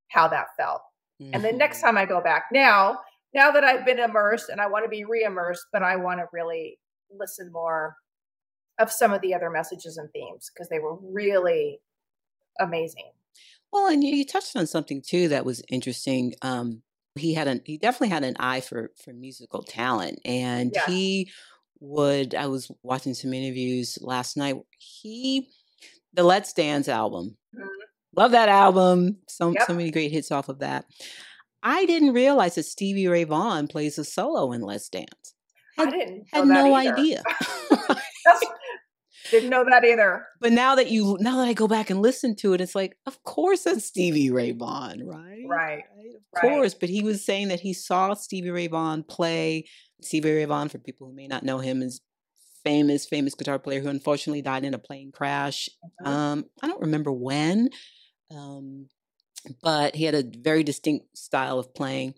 how 0.07 0.27
that 0.29 0.47
felt. 0.57 0.81
And 1.33 1.43
the 1.43 1.51
next 1.51 1.81
time 1.81 1.97
I 1.97 2.05
go 2.05 2.21
back, 2.21 2.45
now, 2.51 2.99
now 3.33 3.51
that 3.51 3.65
I've 3.65 3.85
been 3.85 3.99
immersed 3.99 4.47
and 4.49 4.61
I 4.61 4.67
want 4.67 4.85
to 4.85 4.89
be 4.89 5.03
re-immersed, 5.03 5.65
but 5.73 5.83
I 5.83 5.97
want 5.97 6.19
to 6.19 6.27
really 6.31 6.79
listen 7.11 7.51
more 7.51 7.97
of 8.79 8.89
some 8.89 9.11
of 9.11 9.21
the 9.21 9.33
other 9.33 9.49
messages 9.49 9.97
and 9.97 10.09
themes 10.11 10.49
because 10.53 10.69
they 10.69 10.79
were 10.79 10.95
really 11.01 11.81
amazing. 12.59 13.11
Well, 13.73 13.87
and 13.87 14.01
you, 14.01 14.15
you 14.15 14.25
touched 14.25 14.55
on 14.55 14.65
something 14.65 15.01
too 15.05 15.27
that 15.27 15.45
was 15.45 15.61
interesting. 15.69 16.35
Um, 16.41 16.83
he 17.19 17.33
had 17.33 17.47
an 17.47 17.61
he 17.65 17.77
definitely 17.77 18.09
had 18.09 18.23
an 18.23 18.35
eye 18.39 18.61
for 18.61 18.91
for 19.03 19.13
musical 19.13 19.63
talent, 19.63 20.19
and 20.25 20.71
Yes. 20.73 20.85
he 20.87 21.31
would. 21.79 22.35
I 22.35 22.47
was 22.47 22.71
watching 22.83 23.13
some 23.13 23.33
interviews 23.33 23.97
last 24.01 24.35
night. 24.37 24.55
He 24.77 25.49
the 26.13 26.23
Let's 26.23 26.53
Dance 26.53 26.87
album. 26.87 27.37
Mhm. 27.55 27.67
Love 28.15 28.31
that 28.31 28.49
album. 28.49 29.19
So 29.27 29.51
Yep. 29.51 29.67
so 29.67 29.73
many 29.73 29.91
great 29.91 30.11
hits 30.11 30.31
off 30.31 30.49
of 30.49 30.59
that. 30.59 30.85
I 31.61 31.85
didn't 31.85 32.13
realize 32.13 32.55
that 32.55 32.63
Stevie 32.63 33.07
Ray 33.07 33.25
Vaughan 33.25 33.67
plays 33.67 33.97
a 33.99 34.03
solo 34.05 34.51
in 34.53 34.61
Let's 34.61 34.89
Dance. 34.89 35.35
I 35.77 35.83
Had 35.85 35.93
didn't 35.93 36.17
know 36.33 36.39
had 36.39 36.47
no 36.47 36.73
either. 36.73 36.93
idea. 36.97 37.23
didn't 39.31 39.49
know 39.49 39.63
that 39.69 39.83
either. 39.85 40.25
But 40.41 40.51
now 40.53 40.75
that 40.75 40.89
you 40.89 41.17
now 41.19 41.37
that 41.37 41.47
I 41.47 41.53
go 41.53 41.67
back 41.67 41.89
and 41.89 42.01
listen 42.01 42.35
to 42.37 42.53
it, 42.53 42.61
it's 42.61 42.75
like, 42.75 42.97
of 43.05 43.23
course 43.23 43.63
that's 43.63 43.85
Stevie 43.85 44.31
Ray 44.31 44.51
Vaughan, 44.51 45.05
right? 45.07 45.43
Right. 45.47 45.79
Of 45.79 46.43
Right. 46.43 46.51
course. 46.53 46.73
But 46.75 46.89
he 46.89 47.01
was 47.01 47.25
saying 47.25 47.47
that 47.47 47.59
he 47.59 47.73
saw 47.73 48.13
Stevie 48.13 48.51
Ray 48.51 48.67
Vaughan 48.67 49.03
play. 49.03 49.65
Stevie 50.01 50.31
Ray 50.31 50.45
Vaughan, 50.45 50.69
for 50.69 50.77
people 50.77 51.07
who 51.07 51.13
may 51.13 51.27
not 51.27 51.43
know 51.43 51.57
him, 51.59 51.81
is 51.81 52.01
famous, 52.63 53.05
famous 53.05 53.33
guitar 53.35 53.57
player 53.57 53.79
who 53.81 53.87
unfortunately 53.89 54.41
died 54.41 54.63
in 54.63 54.73
a 54.73 54.79
plane 54.79 55.11
crash. 55.11 55.69
Mhm. 56.01 56.07
Um, 56.07 56.45
I 56.61 56.67
don't 56.67 56.81
remember 56.81 57.11
when. 57.11 57.69
Um, 58.31 58.89
but 59.61 59.95
he 59.95 60.03
had 60.03 60.15
a 60.15 60.23
very 60.23 60.63
distinct 60.63 61.17
style 61.17 61.57
of 61.59 61.73
playing. 61.73 62.13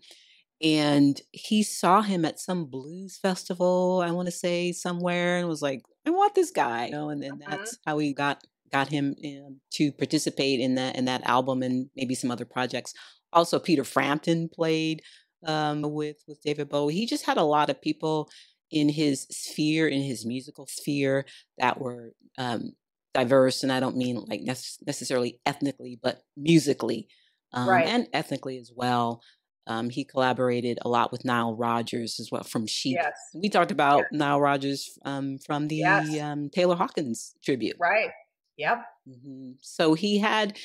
And 0.60 1.20
he 1.32 1.62
saw 1.62 2.02
him 2.02 2.24
at 2.24 2.38
some 2.38 2.66
blues 2.66 3.16
festival, 3.16 4.02
I 4.04 4.10
want 4.12 4.26
to 4.26 4.32
say 4.32 4.72
somewhere, 4.72 5.38
and 5.38 5.48
was 5.48 5.62
like, 5.62 5.82
I 6.06 6.10
want 6.10 6.34
this 6.34 6.50
guy. 6.50 6.86
You 6.86 6.92
know, 6.92 7.08
and 7.10 7.22
then 7.22 7.32
Mhm. 7.38 7.50
that's 7.50 7.78
how 7.86 7.98
he 7.98 8.12
got 8.12 8.44
got 8.70 8.88
him 8.88 9.14
um, 9.24 9.60
to 9.72 9.92
participate 9.92 10.58
in 10.60 10.74
that 10.76 10.96
in 10.96 11.04
that 11.04 11.22
album 11.24 11.62
and 11.62 11.90
maybe 11.94 12.14
some 12.14 12.30
other 12.30 12.44
projects. 12.46 12.94
Also, 13.32 13.58
Peter 13.58 13.84
Frampton 13.84 14.48
played 14.48 15.02
um, 15.46 15.82
with 15.82 16.16
with 16.26 16.40
David 16.42 16.68
Bowie. 16.68 16.94
He 16.94 17.06
just 17.06 17.24
had 17.26 17.36
a 17.36 17.42
lot 17.44 17.70
of 17.70 17.80
people 17.80 18.30
in 18.70 18.88
his 18.88 19.26
sphere, 19.30 19.86
in 19.88 20.00
his 20.02 20.24
musical 20.24 20.66
sphere, 20.66 21.26
that 21.58 21.80
were 21.80 22.12
um, 22.38 22.72
diverse. 23.14 23.62
And 23.62 23.70
I 23.72 23.80
don't 23.80 23.96
mean 23.96 24.16
like 24.26 24.40
nec- 24.42 24.78
necessarily 24.86 25.40
ethnically, 25.44 25.98
but 26.02 26.22
musically 26.36 27.08
um, 27.52 27.68
Right. 27.68 27.86
and 27.86 28.08
ethnically 28.14 28.58
as 28.58 28.72
well. 28.74 29.22
Um, 29.66 29.90
he 29.90 30.04
collaborated 30.04 30.78
a 30.82 30.88
lot 30.88 31.12
with 31.12 31.24
Nile 31.24 31.54
Rodgers 31.54 32.18
as 32.18 32.30
well 32.32 32.42
from 32.42 32.66
Chic. 32.66 32.96
Yes. 32.96 33.12
We 33.34 33.48
talked 33.48 33.70
about 33.70 34.04
Nile 34.12 34.40
Rodgers 34.40 34.98
um, 35.04 35.38
from 35.38 35.68
the 35.68 35.76
Yes. 35.76 36.18
um, 36.20 36.50
Taylor 36.50 36.74
Hawkins 36.74 37.34
tribute. 37.44 37.76
Right. 37.78 38.10
Yep. 38.56 38.82
hmm 39.06 39.52
So 39.60 39.94
he 39.94 40.18
had. 40.18 40.58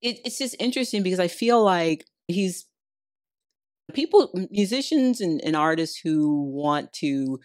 It, 0.00 0.20
it's 0.24 0.38
just 0.38 0.56
interesting 0.60 1.02
because 1.02 1.18
I 1.20 1.28
feel 1.28 1.62
like 1.62 2.04
he's 2.28 2.66
people, 3.92 4.30
musicians 4.50 5.20
and, 5.20 5.40
and 5.44 5.56
artists 5.56 5.98
who 5.98 6.42
want 6.50 6.92
to 6.94 7.40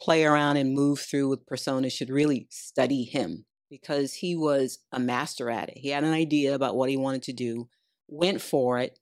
play 0.00 0.24
around 0.24 0.56
and 0.56 0.74
move 0.74 1.00
through 1.00 1.28
with 1.28 1.46
personas 1.46 1.92
should 1.92 2.10
really 2.10 2.46
study 2.50 3.04
him 3.04 3.44
because 3.70 4.14
he 4.14 4.36
was 4.36 4.78
a 4.90 4.98
master 4.98 5.50
at 5.50 5.68
it. 5.68 5.78
He 5.78 5.88
had 5.90 6.04
an 6.04 6.12
idea 6.12 6.54
about 6.54 6.76
what 6.76 6.90
he 6.90 6.96
wanted 6.96 7.22
to 7.24 7.32
do, 7.32 7.68
went 8.08 8.40
for 8.40 8.78
it, 8.78 8.98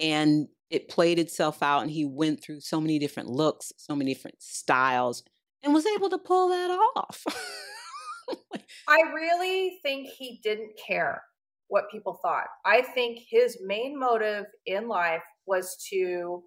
and 0.00 0.48
it 0.70 0.88
played 0.88 1.18
itself 1.18 1.62
out. 1.62 1.82
And 1.82 1.90
he 1.90 2.04
went 2.04 2.42
through 2.42 2.60
so 2.60 2.80
many 2.80 2.98
different 2.98 3.28
looks, 3.28 3.72
so 3.76 3.94
many 3.94 4.12
different 4.14 4.42
styles, 4.42 5.22
and 5.62 5.74
was 5.74 5.86
able 5.86 6.10
to 6.10 6.18
pull 6.18 6.48
that 6.48 6.70
off. 6.70 7.24
I 8.88 9.00
really 9.14 9.78
think 9.82 10.08
he 10.08 10.40
didn't 10.42 10.72
care 10.84 11.22
what 11.68 11.90
people 11.90 12.18
thought. 12.22 12.46
I 12.64 12.82
think 12.82 13.20
his 13.28 13.58
main 13.64 13.98
motive 13.98 14.46
in 14.66 14.88
life 14.88 15.22
was 15.46 15.76
to 15.90 16.42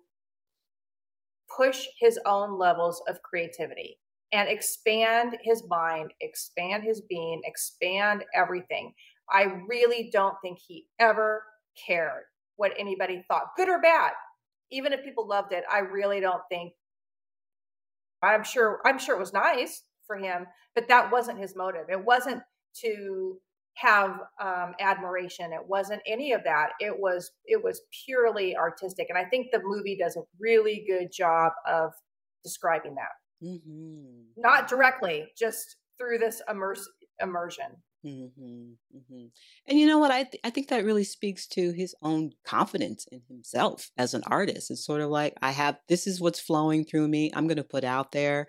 push 1.56 1.86
his 2.00 2.20
own 2.26 2.58
levels 2.58 3.02
of 3.08 3.22
creativity 3.22 3.98
and 4.32 4.48
expand 4.48 5.36
his 5.42 5.64
mind, 5.68 6.14
expand 6.22 6.84
his 6.84 7.02
being, 7.02 7.42
expand 7.44 8.24
everything. 8.36 8.94
I 9.32 9.46
really 9.68 10.10
don't 10.12 10.36
think 10.42 10.60
he 10.60 10.86
ever 11.00 11.44
cared 11.86 12.24
what 12.60 12.74
anybody 12.78 13.24
thought, 13.28 13.56
good 13.58 13.70
or 13.70 13.82
bad. 13.82 14.12
Even 14.72 14.94
if 14.94 15.04
people 15.04 15.28
loved 15.28 15.52
it, 15.52 15.64
I 15.72 15.80
really 15.80 16.20
don't 16.20 16.44
think 16.50 16.74
I'm 18.22 18.44
sure 18.44 18.80
I'm 18.86 19.00
sure 19.00 19.16
it 19.16 19.20
was 19.20 19.34
nice 19.34 19.84
for 20.06 20.18
him, 20.18 20.46
but 20.76 20.88
that 20.90 21.12
wasn't 21.12 21.40
his 21.40 21.56
motive. 21.56 21.86
It 21.90 22.04
wasn't 22.04 22.42
to 22.82 23.38
have 23.76 24.20
um, 24.42 24.74
admiration. 24.80 25.54
It 25.54 25.66
wasn't 25.66 26.02
any 26.06 26.34
of 26.34 26.44
that. 26.44 26.72
It 26.80 27.00
was 27.00 27.32
it 27.46 27.64
was 27.64 27.82
purely 28.06 28.56
artistic, 28.56 29.08
and 29.10 29.18
I 29.18 29.26
think 29.26 29.48
the 29.52 29.62
movie 29.64 29.98
does 29.98 30.18
a 30.18 30.24
really 30.40 30.86
good 30.88 31.12
job 31.12 31.54
of 31.66 31.92
describing 32.44 32.96
that. 32.96 33.48
hmm 33.48 34.24
Not 34.36 34.68
directly, 34.68 35.28
just 35.38 35.78
through 35.98 36.18
this 36.18 36.42
immerse, 36.50 36.88
immersion. 37.22 37.68
Hmm 38.04 38.28
hmm 38.92 39.26
And 39.68 39.78
you 39.80 39.86
know 39.86 40.00
what? 40.00 40.12
I 40.12 40.24
th- 40.24 40.40
I 40.44 40.50
think 40.50 40.70
that 40.70 40.86
really 40.86 41.04
speaks 41.04 41.48
to 41.48 41.72
his 41.72 41.94
own 42.02 42.32
confidence 42.46 43.06
in 43.12 43.22
himself 43.28 43.92
as 43.98 44.14
an 44.14 44.24
artist. 44.28 44.72
It's 44.72 44.86
sort 44.86 45.02
of 45.02 45.10
like 45.10 45.34
I 45.42 45.52
have 45.52 45.78
this 45.90 46.08
is 46.08 46.22
what's 46.22 46.40
flowing 46.40 46.86
through 46.86 47.08
me. 47.10 47.32
I'm 47.34 47.48
going 47.48 47.58
to 47.58 47.64
put 47.64 47.84
out 47.84 48.12
there. 48.12 48.48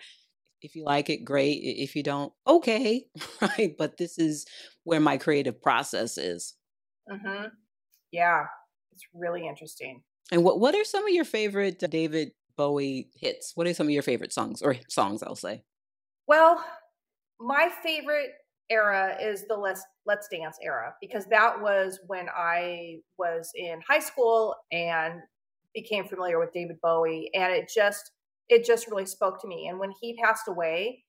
If 0.62 0.76
you 0.76 0.85
like 0.85 1.11
it, 1.11 1.25
great. 1.25 1.61
If 1.62 1.97
you 1.97 2.02
don't, 2.02 2.33
okay, 2.47 3.07
right. 3.42 3.75
But 3.78 3.97
this 3.97 4.19
is 4.19 4.47
where 4.85 5.00
my 5.00 5.19
creative 5.19 5.61
process 5.62 6.19
is. 6.19 6.54
hmm 7.09 7.47
Yeah, 8.12 8.45
it's 8.92 9.04
really 9.14 9.47
interesting. 9.49 10.02
And 10.33 10.45
what 10.45 10.61
what 10.61 10.75
are 10.75 10.85
some 10.85 11.04
of 11.07 11.12
your 11.12 11.25
favorite 11.25 11.78
David 11.90 12.33
Bowie 12.57 13.11
hits? 13.14 13.52
What 13.57 13.66
are 13.66 13.75
some 13.75 13.87
of 13.88 13.92
your 13.92 14.02
favorite 14.02 14.33
songs 14.33 14.62
or 14.62 14.76
songs? 14.88 15.23
I'll 15.23 15.35
say. 15.37 15.64
Well, 16.26 16.64
my 17.40 17.71
favorite 17.83 18.33
era 18.71 19.17
is 19.21 19.47
the 19.49 19.57
Let's 19.57 19.85
Let's 20.07 20.29
Dance 20.29 20.57
era 20.62 20.95
because 21.00 21.27
that 21.27 21.61
was 21.61 22.00
when 22.07 22.29
I 22.35 22.99
was 23.19 23.50
in 23.55 23.81
high 23.87 23.99
school 23.99 24.55
and 24.73 25.21
became 25.75 26.07
familiar 26.07 26.39
with 26.39 26.53
David 26.53 26.77
Bowie, 26.83 27.31
and 27.35 27.53
it 27.53 27.71
just 27.75 28.12
it 28.49 28.65
just 28.65 28.89
really 28.89 29.07
spoke 29.07 29.41
to 29.43 29.49
me. 29.49 29.69
And 29.69 29.79
when 29.79 29.93
he 30.00 30.17
passed 30.17 30.49
away, 30.49 31.05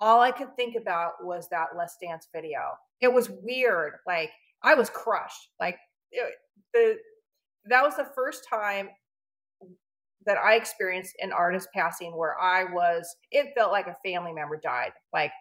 all 0.00 0.20
I 0.20 0.30
could 0.30 0.54
think 0.56 0.76
about 0.80 1.12
was 1.22 1.48
that 1.50 1.68
Let's 1.76 1.96
Dance 2.02 2.28
video. 2.34 2.60
It 3.00 3.12
was 3.12 3.30
weird. 3.42 3.94
Like 4.06 4.30
I 4.62 4.74
was 4.74 4.90
crushed. 4.90 5.50
Like 5.60 5.76
it, 6.12 6.32
the 6.74 6.96
that 7.66 7.82
was 7.82 7.96
the 7.96 8.08
first 8.14 8.46
time 8.48 8.88
that 10.26 10.38
I 10.38 10.54
experienced 10.54 11.14
an 11.20 11.32
artist 11.32 11.68
passing 11.74 12.16
where 12.16 12.38
I 12.40 12.64
was. 12.64 13.16
It 13.30 13.54
felt 13.56 13.72
like 13.72 13.86
a 13.86 13.96
family 14.04 14.32
member 14.32 14.60
died. 14.62 14.92
Like 15.12 15.32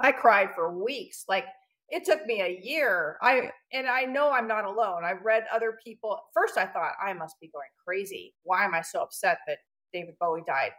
I 0.00 0.12
cried 0.12 0.50
for 0.54 0.72
weeks. 0.82 1.24
Like 1.28 1.46
it 1.90 2.04
took 2.04 2.24
me 2.26 2.42
a 2.42 2.60
year. 2.62 3.16
I 3.22 3.50
and 3.72 3.86
I 3.86 4.02
know 4.02 4.30
I'm 4.30 4.48
not 4.48 4.64
alone. 4.64 5.04
I've 5.04 5.24
read 5.24 5.44
other 5.52 5.78
people. 5.82 6.18
First, 6.34 6.58
I 6.58 6.66
thought 6.66 6.92
I 7.04 7.12
must 7.12 7.40
be 7.40 7.48
going 7.48 7.68
crazy. 7.84 8.34
Why 8.42 8.64
am 8.64 8.74
I 8.74 8.82
so 8.82 9.00
upset 9.02 9.38
that 9.46 9.58
David 9.92 10.14
Bowie 10.20 10.42
died? 10.46 10.72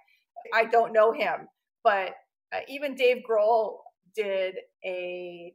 I 0.53 0.65
don't 0.65 0.93
know 0.93 1.11
him, 1.11 1.47
but 1.83 2.15
uh, 2.53 2.59
even 2.67 2.95
Dave 2.95 3.23
Grohl 3.29 3.77
did 4.15 4.55
a 4.85 5.53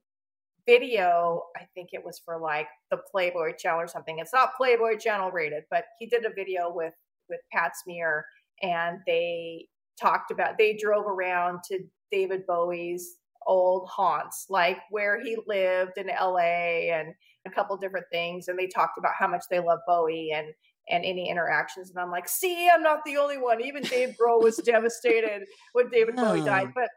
video. 0.66 1.44
I 1.56 1.66
think 1.74 1.90
it 1.92 2.04
was 2.04 2.20
for 2.24 2.38
like 2.38 2.68
the 2.90 2.98
Playboy 3.10 3.54
Channel 3.58 3.80
or 3.80 3.88
something. 3.88 4.18
It's 4.18 4.32
not 4.32 4.56
Playboy 4.56 4.98
Channel 4.98 5.30
rated, 5.30 5.64
but 5.70 5.84
he 5.98 6.06
did 6.06 6.24
a 6.24 6.34
video 6.34 6.72
with 6.72 6.94
with 7.28 7.40
Pat 7.52 7.72
Smear, 7.82 8.26
and 8.62 8.98
they 9.06 9.68
talked 10.00 10.30
about. 10.30 10.58
They 10.58 10.76
drove 10.76 11.06
around 11.06 11.60
to 11.68 11.80
David 12.10 12.46
Bowie's 12.46 13.18
old 13.46 13.88
haunts, 13.88 14.46
like 14.48 14.78
where 14.90 15.20
he 15.20 15.36
lived 15.46 15.92
in 15.96 16.06
LA 16.06 16.92
and 16.92 17.14
a 17.46 17.50
couple 17.50 17.76
different 17.76 18.06
things. 18.10 18.48
And 18.48 18.58
they 18.58 18.66
talked 18.66 18.98
about 18.98 19.12
how 19.18 19.28
much 19.28 19.44
they 19.50 19.60
love 19.60 19.80
Bowie 19.86 20.32
and 20.34 20.48
and 20.90 21.04
any 21.04 21.30
interactions. 21.30 21.90
And 21.90 21.98
I'm 21.98 22.10
like, 22.10 22.28
see, 22.28 22.68
I'm 22.68 22.82
not 22.82 23.00
the 23.06 23.16
only 23.16 23.38
one. 23.38 23.62
Even 23.62 23.82
Dave 23.82 24.16
Grohl 24.20 24.42
was 24.42 24.56
devastated 24.64 25.44
when 25.72 25.88
David 25.88 26.16
Bowie 26.16 26.42
died. 26.42 26.72
But 26.74 26.88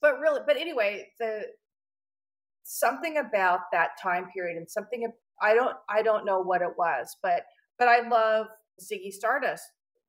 but 0.00 0.18
really, 0.18 0.40
but 0.46 0.56
anyway, 0.56 1.06
the 1.18 1.42
something 2.64 3.16
about 3.18 3.60
that 3.72 3.90
time 4.02 4.26
period 4.32 4.56
and 4.56 4.70
something 4.70 5.10
I 5.40 5.54
don't 5.54 5.76
I 5.88 6.02
don't 6.02 6.24
know 6.24 6.40
what 6.40 6.62
it 6.62 6.76
was, 6.76 7.16
but 7.22 7.42
but 7.78 7.88
I 7.88 8.08
love 8.08 8.46
Ziggy 8.80 9.12
Stardust 9.12 9.64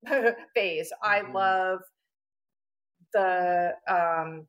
phase. 0.55 0.91
I 1.03 1.19
mm-hmm. 1.19 1.35
love 1.35 1.79
the 3.13 3.73
um 3.87 4.47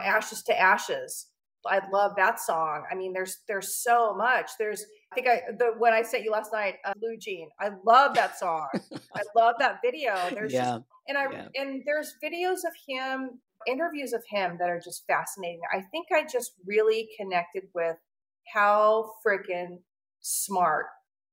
ashes 0.00 0.42
to 0.44 0.58
ashes. 0.58 1.26
I 1.66 1.80
love 1.90 2.12
that 2.16 2.40
song. 2.40 2.84
I 2.90 2.94
mean 2.94 3.12
there's 3.12 3.38
there's 3.48 3.74
so 3.74 4.14
much. 4.14 4.50
There's 4.58 4.84
i 5.12 5.14
think 5.14 5.28
i 5.28 5.40
the 5.58 5.72
when 5.78 5.92
i 5.92 6.02
sent 6.02 6.24
you 6.24 6.30
last 6.30 6.52
night 6.52 6.74
uh, 6.84 6.92
blue 6.98 7.16
jean 7.16 7.48
i 7.60 7.70
love 7.86 8.14
that 8.14 8.38
song. 8.38 8.68
I 9.14 9.22
love 9.36 9.54
that 9.60 9.78
video. 9.82 10.14
There's 10.30 10.52
yeah. 10.52 10.64
just 10.64 10.82
and 11.08 11.16
i 11.18 11.24
yeah. 11.32 11.48
and 11.54 11.82
there's 11.86 12.14
videos 12.22 12.58
of 12.66 12.74
him 12.86 13.40
interviews 13.66 14.12
of 14.12 14.22
him 14.28 14.56
that 14.58 14.68
are 14.68 14.80
just 14.80 15.04
fascinating. 15.06 15.60
I 15.72 15.80
think 15.90 16.08
i 16.12 16.24
just 16.30 16.52
really 16.66 17.08
connected 17.18 17.64
with 17.74 17.96
how 18.52 19.12
freaking 19.26 19.78
smart 20.20 20.86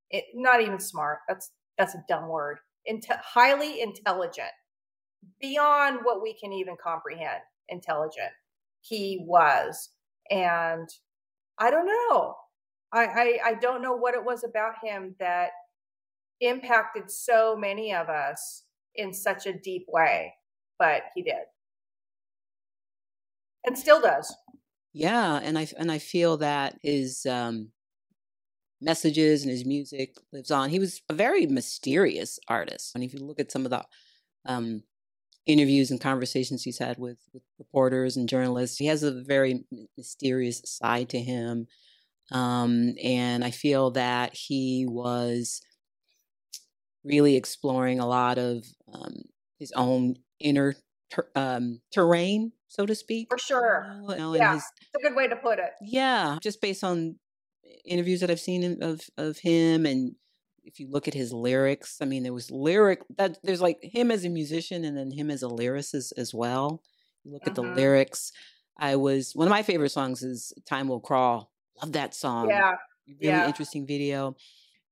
it 0.10 0.26
not 0.34 0.62
even 0.62 0.80
smart 0.80 1.19
that's 1.28 1.52
that's 1.78 1.95
a 1.95 2.04
dumb 2.08 2.28
word 2.28 2.60
Inte- 2.89 3.19
highly 3.21 3.82
intelligent 3.82 4.52
beyond 5.39 6.00
what 6.04 6.21
we 6.21 6.34
can 6.34 6.52
even 6.52 6.76
comprehend 6.82 7.41
intelligent 7.69 8.32
he 8.82 9.24
was. 9.26 9.89
And 10.30 10.88
I 11.58 11.72
don't 11.72 11.88
know. 11.88 12.36
I, 12.94 13.06
I, 13.06 13.39
I 13.46 13.54
don't 13.56 13.82
know 13.82 13.96
what 13.96 14.15
it 14.15 14.24
was 14.24 14.44
about 14.44 14.74
him 14.84 15.15
that 15.20 15.52
impacted 16.41 17.10
so 17.10 17.56
many 17.56 17.94
of 17.94 18.10
us 18.10 18.63
in 18.96 19.13
such 19.13 19.46
a 19.46 19.54
deep 19.54 19.86
way, 19.88 20.34
but 20.78 21.04
he 21.15 21.22
did. 21.22 21.46
And 23.63 23.78
still 23.78 24.02
does. 24.02 24.36
Yeah, 24.94 25.39
and 25.41 25.58
I 25.58 25.67
and 25.78 25.91
I 25.91 26.00
feel 26.00 26.38
that 26.38 26.78
his 26.82 27.26
um 27.26 27.72
messages 28.82 29.44
and 29.44 29.52
his 29.52 29.65
music 29.65 30.17
lives 30.34 30.52
on. 30.52 30.70
He 30.70 30.80
was 30.80 31.02
a 31.08 31.13
very 31.13 31.46
mysterious 31.46 32.39
artist. 32.48 32.94
And 32.96 33.04
if 33.04 33.13
you 33.13 33.20
look 33.20 33.39
at 33.39 33.52
some 33.52 33.65
of 33.65 33.72
the 33.72 33.86
um 34.46 34.84
interviews 35.45 35.91
and 35.91 35.99
conversations 35.99 36.63
he's 36.63 36.77
had 36.77 36.97
with, 36.97 37.17
with 37.34 37.43
reporters 37.58 38.15
and 38.17 38.30
journalists. 38.30 38.77
He 38.77 38.86
has 38.88 39.04
a 39.04 39.12
very 39.12 39.63
mysterious 39.97 40.62
side 40.65 41.10
to 41.10 41.19
him. 41.19 41.67
Um, 42.32 42.95
and 43.04 43.43
I 43.43 43.51
feel 43.51 43.91
that 43.91 44.34
he 44.36 44.86
was 44.88 45.62
really 47.04 47.36
exploring 47.36 47.99
a 47.99 48.08
lot 48.08 48.38
of 48.38 48.65
um, 48.93 49.23
his 49.60 49.71
own 49.73 50.15
inner 50.39 50.75
ter- 51.10 51.30
um, 51.36 51.82
terrain, 51.91 52.54
so 52.67 52.86
to 52.86 52.95
speak. 52.95 53.27
For 53.30 53.38
sure. 53.38 53.86
You 54.10 54.15
know, 54.15 54.36
yeah, 54.36 54.54
his, 54.54 54.63
it's 54.93 55.04
a 55.04 55.10
good 55.10 55.15
way 55.15 55.27
to 55.27 55.36
put 55.36 55.60
it. 55.60 55.71
Yeah, 55.82 56.38
just 56.41 56.62
based 56.62 56.84
on 56.84 57.15
interviews 57.86 58.21
that 58.21 58.30
I've 58.30 58.39
seen 58.39 58.82
of 58.82 59.01
of 59.17 59.39
him 59.39 59.86
and 59.86 60.15
if 60.63 60.80
you 60.80 60.88
look 60.89 61.08
at 61.08 61.13
his 61.13 61.34
lyrics, 61.34 61.97
I 62.02 62.06
mean, 62.06 62.24
there 62.24 62.34
was 62.34 62.52
lyric 62.52 63.02
that 63.17 63.38
there's 63.43 63.62
like 63.62 63.80
him 63.82 64.12
as 64.12 64.26
a 64.26 64.30
musician 64.30 64.86
and 64.86 64.97
then 64.97 65.12
him 65.12 65.32
as 65.32 65.43
a 65.43 65.47
lyricist 65.47 66.13
as 66.17 66.34
well. 66.34 66.82
You 67.24 67.34
look 67.34 67.43
uh-huh. 67.43 67.52
at 67.52 67.56
the 67.56 67.63
mm-hmm. 67.63 67.76
lyrics. 67.76 68.32
I 68.78 68.95
was 68.95 69.34
one 69.34 69.47
of 69.47 69.52
my 69.52 69.63
favorite 69.63 69.91
songs 69.91 70.24
is 70.24 70.54
"Time 70.65 70.88
Will 70.88 71.00
Crawl." 71.00 71.52
Love 71.82 71.93
that 71.93 72.13
song. 72.13 72.50
Yeah, 72.50 72.76
really 73.08 73.17
yeah. 73.19 73.47
interesting 73.47 73.86
video. 73.86 74.36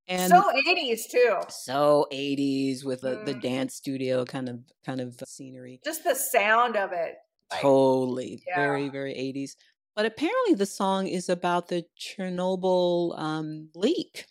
And 0.07 0.31
so 0.31 0.43
80s 0.67 1.01
too. 1.09 1.37
So 1.49 2.07
80s 2.11 2.83
with 2.83 3.03
a, 3.03 3.21
the 3.25 3.35
Mm. 3.35 3.41
dance 3.41 3.75
studio 3.75 4.25
kind 4.25 4.49
of 4.49 4.59
kind 4.83 5.01
of 5.01 5.21
scenery. 5.25 5.79
Just 5.83 6.03
the 6.03 6.15
sound 6.15 6.75
of 6.75 6.91
it. 6.91 7.15
like, 7.51 7.61
Totally, 7.61 8.43
yeah. 8.47 8.55
very 8.55 8.89
very 8.89 9.13
80s. 9.13 9.55
But 9.95 10.05
apparently, 10.05 10.55
the 10.55 10.65
song 10.65 11.07
is 11.07 11.29
about 11.29 11.67
the 11.67 11.85
Chernobyl 11.99 13.19
um, 13.19 13.69
leak. 13.75 14.25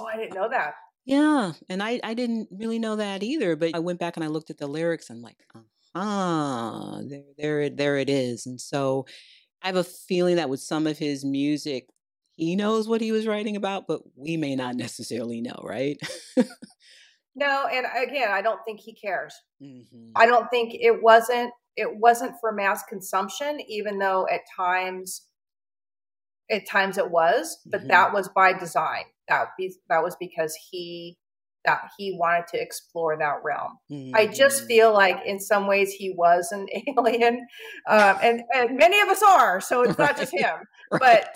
Oh, 0.00 0.06
I 0.06 0.16
didn't 0.16 0.34
know 0.34 0.48
that. 0.48 0.74
Yeah, 1.04 1.52
and 1.68 1.82
I 1.82 2.00
I 2.02 2.14
didn't 2.14 2.48
really 2.50 2.78
know 2.78 2.96
that 2.96 3.22
either, 3.22 3.56
but 3.56 3.74
I 3.74 3.78
went 3.80 4.00
back 4.00 4.16
and 4.16 4.24
I 4.24 4.28
looked 4.28 4.50
at 4.50 4.58
the 4.58 4.66
lyrics 4.66 5.10
and 5.10 5.22
like, 5.22 5.36
ah, 5.94 7.00
there 7.06 7.22
there 7.36 7.60
it 7.62 7.76
there 7.76 7.98
it 7.98 8.08
is. 8.08 8.46
And 8.46 8.60
so 8.60 9.06
I 9.62 9.68
have 9.68 9.76
a 9.76 9.84
feeling 9.84 10.36
that 10.36 10.48
with 10.50 10.60
some 10.60 10.86
of 10.86 10.98
his 10.98 11.24
music, 11.24 11.88
he 12.36 12.56
knows 12.56 12.88
what 12.88 13.00
he 13.02 13.12
was 13.12 13.26
writing 13.26 13.56
about, 13.56 13.86
but 13.86 14.02
we 14.16 14.36
may 14.36 14.56
not 14.56 14.76
necessarily 14.76 15.40
know, 15.42 15.60
right? 15.62 15.98
No, 17.34 17.66
and 17.66 17.86
again, 17.96 18.30
I 18.30 18.42
don't 18.42 18.64
think 18.64 18.80
he 18.80 18.94
cares. 18.94 19.34
hmm 19.60 20.12
I 20.16 20.26
don't 20.26 20.48
think 20.50 20.74
it 20.74 21.02
wasn't 21.02 21.52
it 21.76 21.96
wasn't 21.96 22.36
for 22.40 22.52
mass 22.52 22.84
consumption, 22.84 23.60
even 23.68 23.98
though 23.98 24.28
at 24.30 24.42
times 24.56 25.22
at 26.50 26.66
times 26.68 26.98
it 26.98 27.10
was, 27.10 27.58
but 27.66 27.82
hmm 27.82 27.88
that 27.88 28.12
was 28.12 28.28
by 28.28 28.52
design. 28.52 29.04
That 29.28 29.48
be, 29.58 29.74
that 29.88 30.02
was 30.02 30.16
because 30.20 30.54
he 30.70 31.18
that 31.64 31.90
he 31.96 32.16
wanted 32.18 32.46
to 32.48 32.60
explore 32.60 33.16
that 33.18 33.40
realm. 33.44 33.78
I 34.14 34.26
just 34.26 34.64
hmm 34.64 34.66
feel 34.66 34.92
like 34.92 35.18
in 35.26 35.40
some 35.40 35.66
ways 35.66 35.92
he 35.92 36.10
was 36.16 36.52
an 36.52 36.66
alien, 36.98 37.46
um, 37.88 38.16
and 38.22 38.42
and 38.54 38.76
many 38.76 39.00
of 39.00 39.08
us 39.08 39.22
are. 39.22 39.60
So 39.60 39.82
it's 39.82 39.98
not 39.98 40.16
just 40.16 40.32
Right, 40.36 40.44
him, 40.44 40.66
but. 40.98 41.26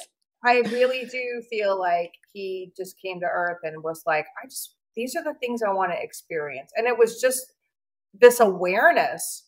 I 0.44 0.58
really 0.70 1.04
do 1.10 1.42
feel 1.50 1.78
like 1.78 2.12
he 2.32 2.72
just 2.76 2.96
came 3.04 3.20
to 3.20 3.26
Earth 3.26 3.58
and 3.64 3.82
was 3.82 4.02
like, 4.06 4.26
I 4.42 4.46
just 4.46 4.76
these 4.96 5.16
are 5.16 5.24
the 5.24 5.34
things 5.40 5.62
I 5.62 5.72
want 5.72 5.92
to 5.92 6.02
experience, 6.02 6.70
and 6.76 6.86
it 6.86 6.96
was 6.98 7.20
just 7.20 7.44
this 8.14 8.40
awareness. 8.40 9.46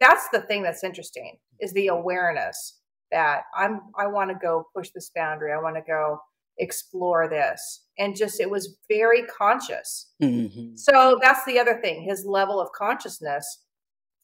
That's 0.00 0.28
the 0.30 0.40
thing 0.42 0.62
that's 0.62 0.84
interesting 0.84 1.38
is 1.60 1.72
the 1.72 1.88
awareness 1.88 2.78
that 3.10 3.42
I'm 3.56 3.80
I 3.98 4.06
want 4.06 4.30
to 4.30 4.36
go 4.40 4.66
push 4.74 4.90
this 4.94 5.10
boundary. 5.14 5.52
I 5.52 5.60
want 5.60 5.76
to 5.76 5.82
go 5.86 6.20
explore 6.62 7.28
this. 7.28 7.84
And 7.98 8.16
just 8.16 8.40
it 8.40 8.50
was 8.50 8.78
very 8.88 9.22
conscious. 9.24 10.12
hmm 10.20 10.74
So 10.74 11.18
that's 11.20 11.44
the 11.44 11.58
other 11.58 11.80
thing, 11.82 12.02
his 12.02 12.24
level 12.24 12.60
of 12.60 12.72
consciousness. 12.72 13.64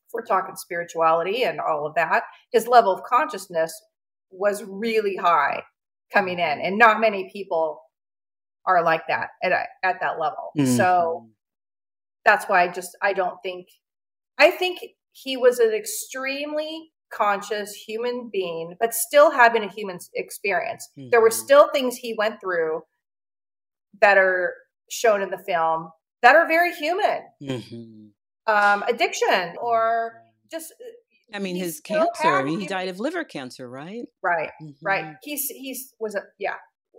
If 0.06 0.14
we're 0.14 0.24
talking 0.24 0.56
spirituality 0.56 1.44
and 1.44 1.60
all 1.60 1.86
of 1.86 1.94
that, 1.96 2.22
his 2.50 2.66
level 2.66 2.92
of 2.92 3.02
consciousness 3.04 3.72
was 4.30 4.64
really 4.64 5.16
high 5.16 5.62
coming 6.12 6.38
in. 6.38 6.60
And 6.60 6.78
not 6.78 7.00
many 7.00 7.30
people 7.30 7.82
are 8.64 8.82
like 8.82 9.02
that 9.08 9.30
at 9.42 9.52
at 9.82 10.00
that 10.00 10.18
level. 10.18 10.52
So 10.76 11.20
hmm 11.24 11.32
that's 12.24 12.46
why 12.46 12.62
I 12.62 12.68
just 12.68 12.96
I 13.00 13.14
don't 13.14 13.38
think 13.42 13.68
I 14.38 14.50
think 14.50 14.80
he 15.12 15.36
was 15.38 15.60
an 15.60 15.72
extremely 15.72 16.90
conscious 17.10 17.72
human 17.72 18.28
being, 18.32 18.76
but 18.80 18.94
still 18.94 19.30
having 19.30 19.64
a 19.64 19.68
human 19.70 19.98
experience. 20.14 20.88
There 20.96 21.20
were 21.20 21.30
hmm 21.30 21.34
still 21.44 21.70
things 21.72 21.96
he 21.96 22.14
went 22.16 22.40
through 22.40 22.82
that 24.00 24.18
are 24.18 24.54
shown 24.90 25.22
in 25.22 25.30
the 25.30 25.38
film 25.38 25.90
that 26.22 26.34
are 26.36 26.46
very 26.46 26.74
human. 26.74 27.20
hmm 27.40 28.08
um, 28.48 28.82
addiction 28.88 29.54
or 29.60 30.22
just. 30.50 30.72
Uh, 30.72 31.36
I 31.36 31.38
mean, 31.40 31.56
his 31.56 31.80
cancer. 31.80 32.08
I 32.24 32.42
mean, 32.42 32.58
he 32.58 32.66
died 32.66 32.88
of 32.88 32.98
liver 32.98 33.22
cancer, 33.22 33.68
right? 33.68 34.06
Right, 34.22 34.50
right. 34.82 35.04
Mhm. 35.04 35.16
He's 35.22 35.48
he's 35.50 35.94
was 36.00 36.14
a 36.14 36.22
yeah. 36.38 36.54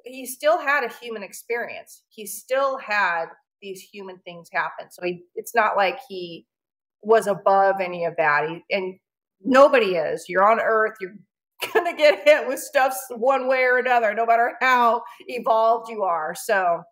He 0.05 0.25
still 0.27 0.59
had 0.59 0.83
a 0.83 0.93
human 1.01 1.23
experience. 1.23 2.03
He 2.09 2.25
still 2.27 2.77
had 2.77 3.25
these 3.61 3.81
human 3.81 4.19
things 4.19 4.47
happen. 4.51 4.91
So 4.91 5.03
he, 5.03 5.23
it's 5.35 5.53
not 5.55 5.75
like 5.75 5.99
he 6.07 6.45
was 7.01 7.27
above 7.27 7.81
any 7.81 8.05
of 8.05 8.15
that. 8.17 8.47
He, 8.47 8.75
and 8.75 8.99
nobody 9.43 9.95
is. 9.95 10.25
You're 10.27 10.49
on 10.49 10.59
Earth. 10.59 10.95
You're 10.99 11.15
gonna 11.73 11.95
get 11.95 12.23
hit 12.23 12.47
with 12.47 12.59
stuff 12.59 12.95
one 13.09 13.47
way 13.47 13.63
or 13.63 13.77
another, 13.77 14.13
no 14.13 14.25
matter 14.25 14.53
how 14.61 15.01
evolved 15.27 15.89
you 15.89 16.03
are. 16.03 16.33
So 16.35 16.83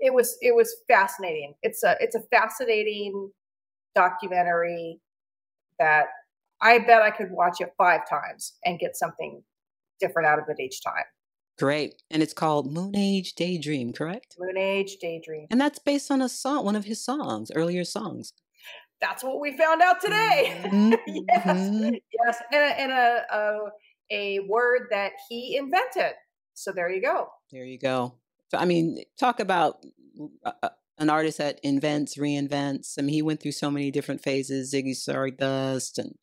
it 0.00 0.12
was 0.12 0.36
it 0.40 0.54
was 0.54 0.74
fascinating. 0.88 1.54
It's 1.62 1.82
a 1.82 1.96
it's 2.00 2.14
a 2.14 2.22
fascinating 2.30 3.30
documentary 3.94 5.00
that 5.78 6.06
I 6.60 6.78
bet 6.78 7.02
I 7.02 7.10
could 7.10 7.30
watch 7.30 7.60
it 7.60 7.72
five 7.78 8.08
times 8.08 8.54
and 8.64 8.78
get 8.78 8.96
something 8.96 9.42
different 10.00 10.26
out 10.26 10.38
of 10.38 10.44
it 10.48 10.60
each 10.60 10.82
time. 10.82 11.04
Great. 11.58 12.02
And 12.10 12.22
it's 12.22 12.32
called 12.32 12.72
Moonage 12.72 13.34
Daydream, 13.34 13.92
correct? 13.92 14.36
Moonage 14.40 14.98
Daydream. 15.00 15.48
And 15.50 15.60
that's 15.60 15.80
based 15.80 16.10
on 16.10 16.22
a 16.22 16.28
song, 16.28 16.64
one 16.64 16.76
of 16.76 16.84
his 16.84 17.04
songs, 17.04 17.50
earlier 17.54 17.84
songs. 17.84 18.32
That's 19.00 19.22
what 19.22 19.40
we 19.40 19.56
found 19.56 19.82
out 19.82 20.00
today. 20.00 20.60
Mhm, 20.68 20.98
yes, 21.06 21.44
mhm. 21.46 22.00
yes, 22.12 22.42
and, 22.52 22.62
a, 22.62 22.80
and 22.80 22.92
a, 22.92 23.24
a 23.32 23.58
a 24.10 24.40
word 24.48 24.88
that 24.90 25.12
he 25.28 25.56
invented. 25.56 26.14
So 26.54 26.72
there 26.72 26.90
you 26.90 27.00
go. 27.02 27.28
There 27.52 27.64
you 27.64 27.78
go. 27.78 28.14
So, 28.48 28.58
I 28.58 28.64
mean, 28.64 29.02
talk 29.20 29.40
about 29.40 29.84
uh, 30.44 30.52
uh, 30.62 30.68
an 30.98 31.10
artist 31.10 31.38
that 31.38 31.60
invents, 31.62 32.16
reinvents. 32.16 32.94
I 32.98 33.02
mean, 33.02 33.14
he 33.14 33.22
went 33.22 33.40
through 33.42 33.52
so 33.52 33.70
many 33.70 33.90
different 33.90 34.22
phases, 34.22 34.72
Ziggy 34.72 34.96
Stardust, 34.96 35.98
and 35.98 36.14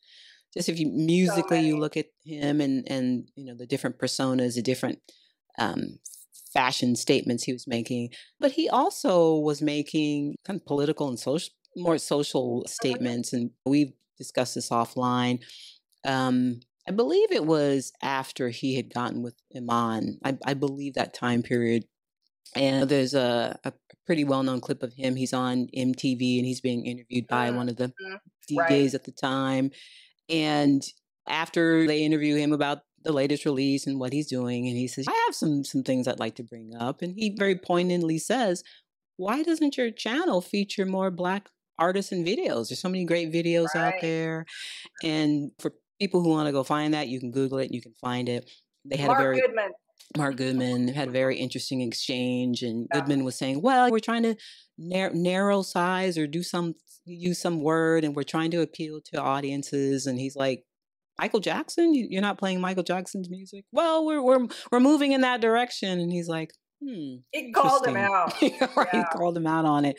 just 0.53 0.69
if 0.69 0.79
you 0.79 0.87
musically 0.87 1.61
you 1.61 1.77
look 1.77 1.97
at 1.97 2.07
him 2.25 2.61
and 2.61 2.89
and 2.89 3.29
you 3.35 3.45
know 3.45 3.55
the 3.55 3.67
different 3.67 3.97
personas, 3.99 4.55
the 4.55 4.61
different 4.61 4.99
um, 5.59 5.99
fashion 6.53 6.95
statements 6.95 7.43
he 7.43 7.53
was 7.53 7.67
making, 7.67 8.09
but 8.39 8.53
he 8.53 8.67
also 8.69 9.35
was 9.37 9.61
making 9.61 10.35
kind 10.45 10.59
of 10.59 10.65
political 10.65 11.07
and 11.07 11.19
social, 11.19 11.53
more 11.75 11.97
social 11.97 12.63
statements, 12.67 13.33
and 13.33 13.51
we've 13.65 13.93
discussed 14.17 14.55
this 14.55 14.69
offline. 14.69 15.41
Um, 16.05 16.59
I 16.87 16.91
believe 16.91 17.31
it 17.31 17.45
was 17.45 17.91
after 18.01 18.49
he 18.49 18.75
had 18.75 18.93
gotten 18.93 19.23
with 19.23 19.35
Iman. 19.55 20.19
I, 20.23 20.37
I 20.45 20.53
believe 20.53 20.93
that 20.93 21.13
time 21.13 21.41
period. 21.41 21.85
And 22.55 22.87
there's 22.87 23.13
a, 23.15 23.59
a 23.63 23.73
pretty 24.05 24.23
well 24.23 24.43
known 24.43 24.61
clip 24.61 24.83
of 24.83 24.93
him. 24.93 25.15
He's 25.15 25.33
on 25.33 25.67
MTV 25.75 26.37
and 26.37 26.45
he's 26.45 26.61
being 26.61 26.85
interviewed 26.85 27.27
by 27.27 27.49
Mm, 27.49 27.55
one 27.55 27.69
of 27.69 27.75
the 27.77 27.91
DJs 28.49 28.59
right. 28.59 28.93
at 28.93 29.03
the 29.03 29.11
time. 29.11 29.71
And 30.29 30.85
after 31.27 31.87
they 31.87 32.03
interview 32.03 32.35
him 32.35 32.53
about 32.53 32.81
the 33.03 33.11
latest 33.11 33.45
release 33.45 33.87
and 33.87 33.99
what 33.99 34.13
he's 34.13 34.27
doing, 34.27 34.67
and 34.67 34.77
he 34.77 34.87
says, 34.87 35.07
I 35.07 35.23
have 35.25 35.35
some 35.35 35.63
some 35.63 35.83
things 35.83 36.07
I'd 36.07 36.19
like 36.19 36.35
to 36.35 36.43
bring 36.43 36.75
up. 36.75 37.01
And 37.01 37.15
he 37.17 37.35
very 37.37 37.55
poignantly 37.55 38.19
says, 38.19 38.63
Why 39.17 39.43
doesn't 39.43 39.75
your 39.77 39.91
channel 39.91 40.39
feature 40.41 40.85
more 40.85 41.11
black 41.11 41.49
artists 41.79 42.11
and 42.11 42.25
videos? 42.25 42.69
There's 42.69 42.79
so 42.79 42.89
many 42.89 43.05
great 43.05 43.31
videos 43.31 43.75
out 43.75 43.95
there. 44.01 44.45
And 45.03 45.51
for 45.59 45.73
people 45.99 46.21
who 46.21 46.29
want 46.29 46.47
to 46.47 46.51
go 46.51 46.63
find 46.63 46.93
that, 46.93 47.07
you 47.07 47.19
can 47.19 47.31
Google 47.31 47.59
it, 47.59 47.71
you 47.71 47.81
can 47.81 47.93
find 47.93 48.27
it. 48.29 48.49
They 48.83 48.97
had 48.97 49.07
Mark 49.07 49.19
a 49.19 49.23
very 49.23 49.41
Goodman. 49.41 49.71
Mark 50.17 50.35
Goodman 50.37 50.87
had 50.89 51.07
a 51.07 51.11
very 51.11 51.37
interesting 51.37 51.81
exchange, 51.81 52.61
and 52.61 52.87
Yeah. 52.93 52.99
Goodman 52.99 53.23
was 53.23 53.35
saying, 53.37 53.61
"Well, 53.61 53.89
we're 53.91 53.99
trying 53.99 54.23
to 54.23 54.35
nar- 54.77 55.13
narrow 55.13 55.61
size 55.63 56.17
or 56.17 56.27
do 56.27 56.43
some 56.43 56.75
use 57.05 57.39
some 57.39 57.61
word, 57.61 58.03
and 58.03 58.15
we're 58.15 58.23
trying 58.23 58.51
to 58.51 58.61
appeal 58.61 59.01
to 59.13 59.21
audiences." 59.21 60.05
And 60.05 60.19
he's 60.19 60.35
like, 60.35 60.63
"Michael 61.19 61.39
Jackson? 61.39 61.93
You- 61.95 62.07
You're 62.09 62.21
not 62.21 62.37
playing 62.37 62.61
Michael 62.61 62.83
Jackson's 62.83 63.29
music? 63.29 63.65
Well, 63.71 64.05
we're 64.05 64.21
we're 64.21 64.47
we're 64.71 64.79
moving 64.79 65.11
in 65.11 65.21
that 65.21 65.41
direction." 65.41 65.99
And 65.99 66.11
he's 66.11 66.27
like, 66.27 66.51
"Hmm." 66.87 67.15
He 67.31 67.51
called 67.51 67.85
him 67.87 67.97
out. 67.97 68.33
right, 68.41 68.87
Yeah. 68.93 69.05
called 69.13 69.37
him 69.37 69.47
out 69.47 69.65
on 69.65 69.85
it. 69.85 69.97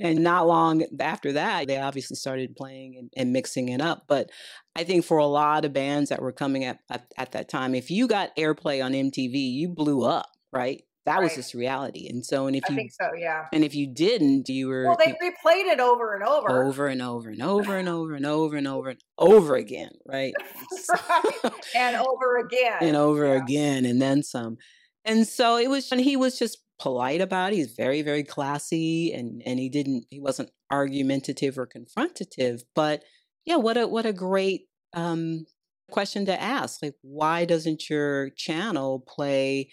And 0.00 0.22
not 0.24 0.46
long 0.46 0.84
after 1.00 1.32
that, 1.32 1.66
they 1.68 1.78
obviously 1.78 2.16
started 2.16 2.56
playing 2.56 2.96
and, 2.98 3.10
and 3.16 3.32
mixing 3.32 3.68
it 3.68 3.80
up. 3.80 4.04
But 4.08 4.30
I 4.76 4.84
think 4.84 5.04
for 5.04 5.18
a 5.18 5.26
lot 5.26 5.64
of 5.64 5.72
bands 5.72 6.10
that 6.10 6.20
were 6.22 6.32
coming 6.32 6.64
at, 6.64 6.78
at, 6.90 7.06
at 7.16 7.32
that 7.32 7.48
time, 7.48 7.74
if 7.74 7.90
you 7.90 8.08
got 8.08 8.34
airplay 8.36 8.84
on 8.84 8.92
MTV, 8.92 9.32
you 9.34 9.68
blew 9.68 10.02
up, 10.04 10.26
right? 10.52 10.82
That 11.06 11.20
was 11.22 11.34
just 11.34 11.52
reality. 11.52 12.08
And 12.08 12.24
so, 12.24 12.46
and 12.46 12.56
if 12.56 12.64
I 12.66 12.72
you 12.72 12.76
think 12.76 12.92
so. 12.92 13.10
Yeah. 13.14 13.44
and 13.52 13.62
if 13.62 13.74
you 13.74 13.86
didn't, 13.86 14.48
you 14.48 14.68
were 14.68 14.84
Well, 14.86 14.96
they 14.98 15.10
you- 15.10 15.30
replayed 15.32 15.70
it 15.70 15.78
over 15.78 16.14
and 16.14 16.24
over. 16.26 16.64
over 16.64 16.86
and 16.86 17.02
over 17.02 17.28
and 17.28 17.42
over 17.42 17.76
and 17.76 17.88
over 17.90 18.14
and 18.14 18.26
over 18.26 18.56
and 18.56 18.66
over 18.66 18.88
and 18.88 19.00
over 19.18 19.54
again, 19.54 19.90
right? 20.06 20.32
right. 20.88 21.52
And 21.76 21.96
over 21.96 22.38
again. 22.38 22.78
and 22.80 22.96
over 22.96 23.26
Yeah. 23.26 23.42
again 23.42 23.84
and 23.84 24.00
then 24.00 24.22
some. 24.22 24.56
And 25.04 25.26
so 25.26 25.56
it 25.56 25.68
was 25.68 25.90
and 25.92 26.00
he 26.00 26.16
was 26.16 26.38
just 26.38 26.58
polite 26.80 27.20
about 27.20 27.52
it. 27.52 27.56
He's 27.56 27.72
very, 27.72 28.02
very 28.02 28.24
classy 28.24 29.12
and 29.12 29.42
and 29.46 29.58
he 29.58 29.68
didn't 29.68 30.06
he 30.10 30.20
wasn't 30.20 30.50
argumentative 30.70 31.58
or 31.58 31.66
confrontative. 31.66 32.62
But 32.74 33.02
yeah, 33.44 33.56
what 33.56 33.76
a 33.76 33.86
what 33.86 34.06
a 34.06 34.12
great 34.12 34.62
um 34.94 35.44
question 35.90 36.26
to 36.26 36.40
ask. 36.40 36.82
Like 36.82 36.94
why 37.02 37.44
doesn't 37.44 37.88
your 37.90 38.30
channel 38.30 39.00
play 39.06 39.72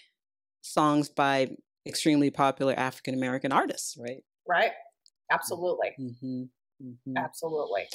songs 0.62 1.08
by 1.08 1.56
extremely 1.86 2.30
popular 2.30 2.74
African 2.78 3.14
American 3.14 3.52
artists, 3.52 3.96
right? 3.98 4.22
Right. 4.48 4.72
Absolutely. 5.30 5.90
hmm 5.96 6.42
hmm 6.80 7.16
Absolutely. 7.16 7.88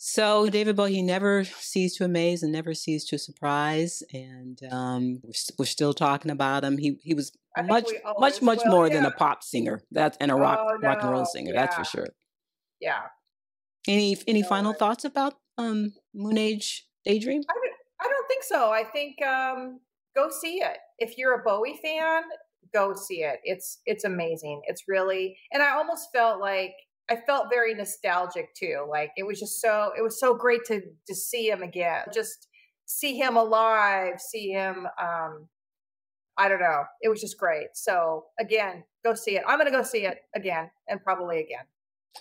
So 0.00 0.48
David 0.48 0.76
Bowie, 0.76 1.02
never 1.02 1.42
ceased 1.44 1.96
to 1.98 2.04
amaze 2.04 2.44
and 2.44 2.52
never 2.52 2.72
ceased 2.72 3.08
to 3.08 3.18
surprise, 3.18 4.00
and 4.12 4.56
um, 4.70 5.20
we're, 5.24 5.32
st- 5.32 5.58
we're 5.58 5.64
still 5.66 5.92
talking 5.92 6.30
about 6.30 6.62
him. 6.62 6.78
He 6.78 6.98
he 7.02 7.14
was 7.14 7.32
much 7.64 7.86
much 8.18 8.40
much 8.40 8.60
will, 8.64 8.70
more 8.70 8.88
than 8.88 9.04
a 9.04 9.10
pop 9.10 9.42
singer. 9.42 9.82
That's 9.90 10.16
and 10.20 10.30
a 10.30 10.36
rock 10.36 10.60
Oh, 10.62 10.78
rock 10.80 10.98
and 11.02 11.10
roll 11.10 11.22
no, 11.22 11.26
singer. 11.30 11.52
That's 11.52 11.74
for 11.74 11.82
sure. 11.84 12.06
Yeah. 12.80 13.00
Any 13.88 14.16
any 14.28 14.42
No, 14.42 14.48
final 14.48 14.72
I- 14.72 14.76
thoughts 14.76 15.04
about 15.04 15.34
um, 15.58 15.92
Moonage 16.16 16.82
Daydream? 17.04 17.42
I 17.50 17.54
don't, 17.54 17.74
I 18.00 18.04
don't 18.08 18.28
think 18.28 18.44
so. 18.44 18.70
I 18.70 18.84
think 18.84 19.20
um, 19.22 19.80
go 20.14 20.30
see 20.30 20.58
it. 20.62 20.78
If 21.00 21.18
you're 21.18 21.40
a 21.40 21.42
Bowie 21.44 21.80
fan, 21.82 22.22
go 22.72 22.94
see 22.94 23.24
it. 23.24 23.40
It's 23.42 23.80
it's 23.84 24.04
amazing. 24.04 24.62
It's 24.68 24.84
really 24.86 25.36
and 25.52 25.60
I 25.60 25.72
almost 25.72 26.10
felt 26.14 26.40
like 26.40 26.70
I 27.10 27.16
felt 27.16 27.48
very 27.50 27.74
nostalgic 27.74 28.54
too. 28.54 28.86
Like 28.88 29.12
it 29.16 29.26
was 29.26 29.40
just 29.40 29.60
so 29.60 29.92
it 29.96 30.02
was 30.02 30.20
so 30.20 30.34
great 30.34 30.64
to 30.66 30.82
to 31.06 31.14
see 31.14 31.48
him 31.48 31.62
again. 31.62 32.04
Just 32.12 32.48
see 32.86 33.16
him 33.16 33.36
alive, 33.36 34.20
see 34.20 34.50
him 34.50 34.86
um 35.00 35.48
I 36.36 36.48
don't 36.48 36.60
know. 36.60 36.84
It 37.02 37.08
was 37.08 37.20
just 37.20 37.38
great. 37.38 37.68
So 37.74 38.26
again, 38.38 38.84
go 39.04 39.14
see 39.14 39.36
it. 39.36 39.42
I'm 39.46 39.58
gonna 39.58 39.70
go 39.70 39.82
see 39.82 40.06
it 40.06 40.18
again 40.34 40.70
and 40.86 41.02
probably 41.02 41.40
again. 41.40 41.64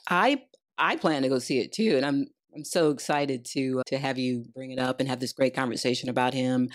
I 0.10 0.44
I 0.78 0.96
plan 0.96 1.24
to 1.24 1.30
go 1.30 1.40
see 1.40 1.60
it 1.60 1.72
too, 1.72 1.96
and 1.98 2.06
I'm 2.06 2.28
I'm 2.56 2.64
so 2.64 2.90
excited 2.90 3.46
to 3.54 3.84
to 3.88 3.98
have 3.98 4.18
you 4.18 4.46
bring 4.56 4.72
it 4.72 4.80
up 4.80 5.00
and 5.00 5.10
have 5.10 5.20
this 5.20 5.34
great 5.34 5.56
conversation 5.56 6.10
about 6.10 6.34
him. 6.34 6.70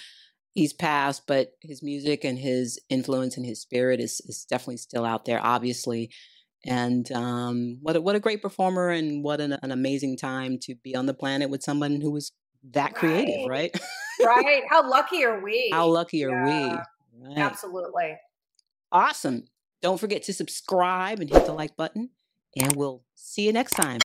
He's 0.54 0.72
passed, 0.72 1.26
but 1.26 1.52
his 1.62 1.82
music 1.82 2.24
and 2.24 2.38
his 2.38 2.78
influence 2.90 3.36
and 3.36 3.46
his 3.46 3.60
spirit 3.60 4.00
is 4.00 4.20
is 4.26 4.44
definitely 4.44 4.76
still 4.76 5.04
out 5.04 5.24
there, 5.24 5.40
obviously. 5.42 6.10
And 6.64 7.10
um, 7.12 7.78
what 7.82 7.96
a, 7.96 8.00
what 8.00 8.14
a 8.14 8.20
great 8.20 8.40
performer, 8.40 8.90
and 8.90 9.24
what 9.24 9.40
an, 9.40 9.58
an 9.62 9.72
amazing 9.72 10.16
time 10.16 10.58
to 10.62 10.74
be 10.76 10.94
on 10.94 11.06
the 11.06 11.14
planet 11.14 11.50
with 11.50 11.62
someone 11.62 12.00
who 12.00 12.10
was 12.10 12.32
that 12.70 12.94
creative, 12.94 13.48
right? 13.48 13.76
Right? 14.24 14.62
How 14.70 14.88
lucky 14.88 15.24
are 15.24 15.40
we? 15.42 15.70
How 15.72 15.88
lucky 15.88 16.24
are 16.24 16.30
Yeah, 16.30 16.44
we? 16.44 17.28
Right. 17.28 17.38
Absolutely. 17.38 18.16
Awesome. 18.92 19.44
Don't 19.80 19.98
forget 19.98 20.22
to 20.24 20.32
subscribe 20.32 21.18
and 21.18 21.28
hit 21.28 21.46
the 21.46 21.52
like 21.52 21.76
button, 21.76 22.10
and 22.56 22.76
we'll 22.76 23.02
see 23.14 23.46
you 23.46 23.52
next 23.52 23.72
time. 23.72 23.98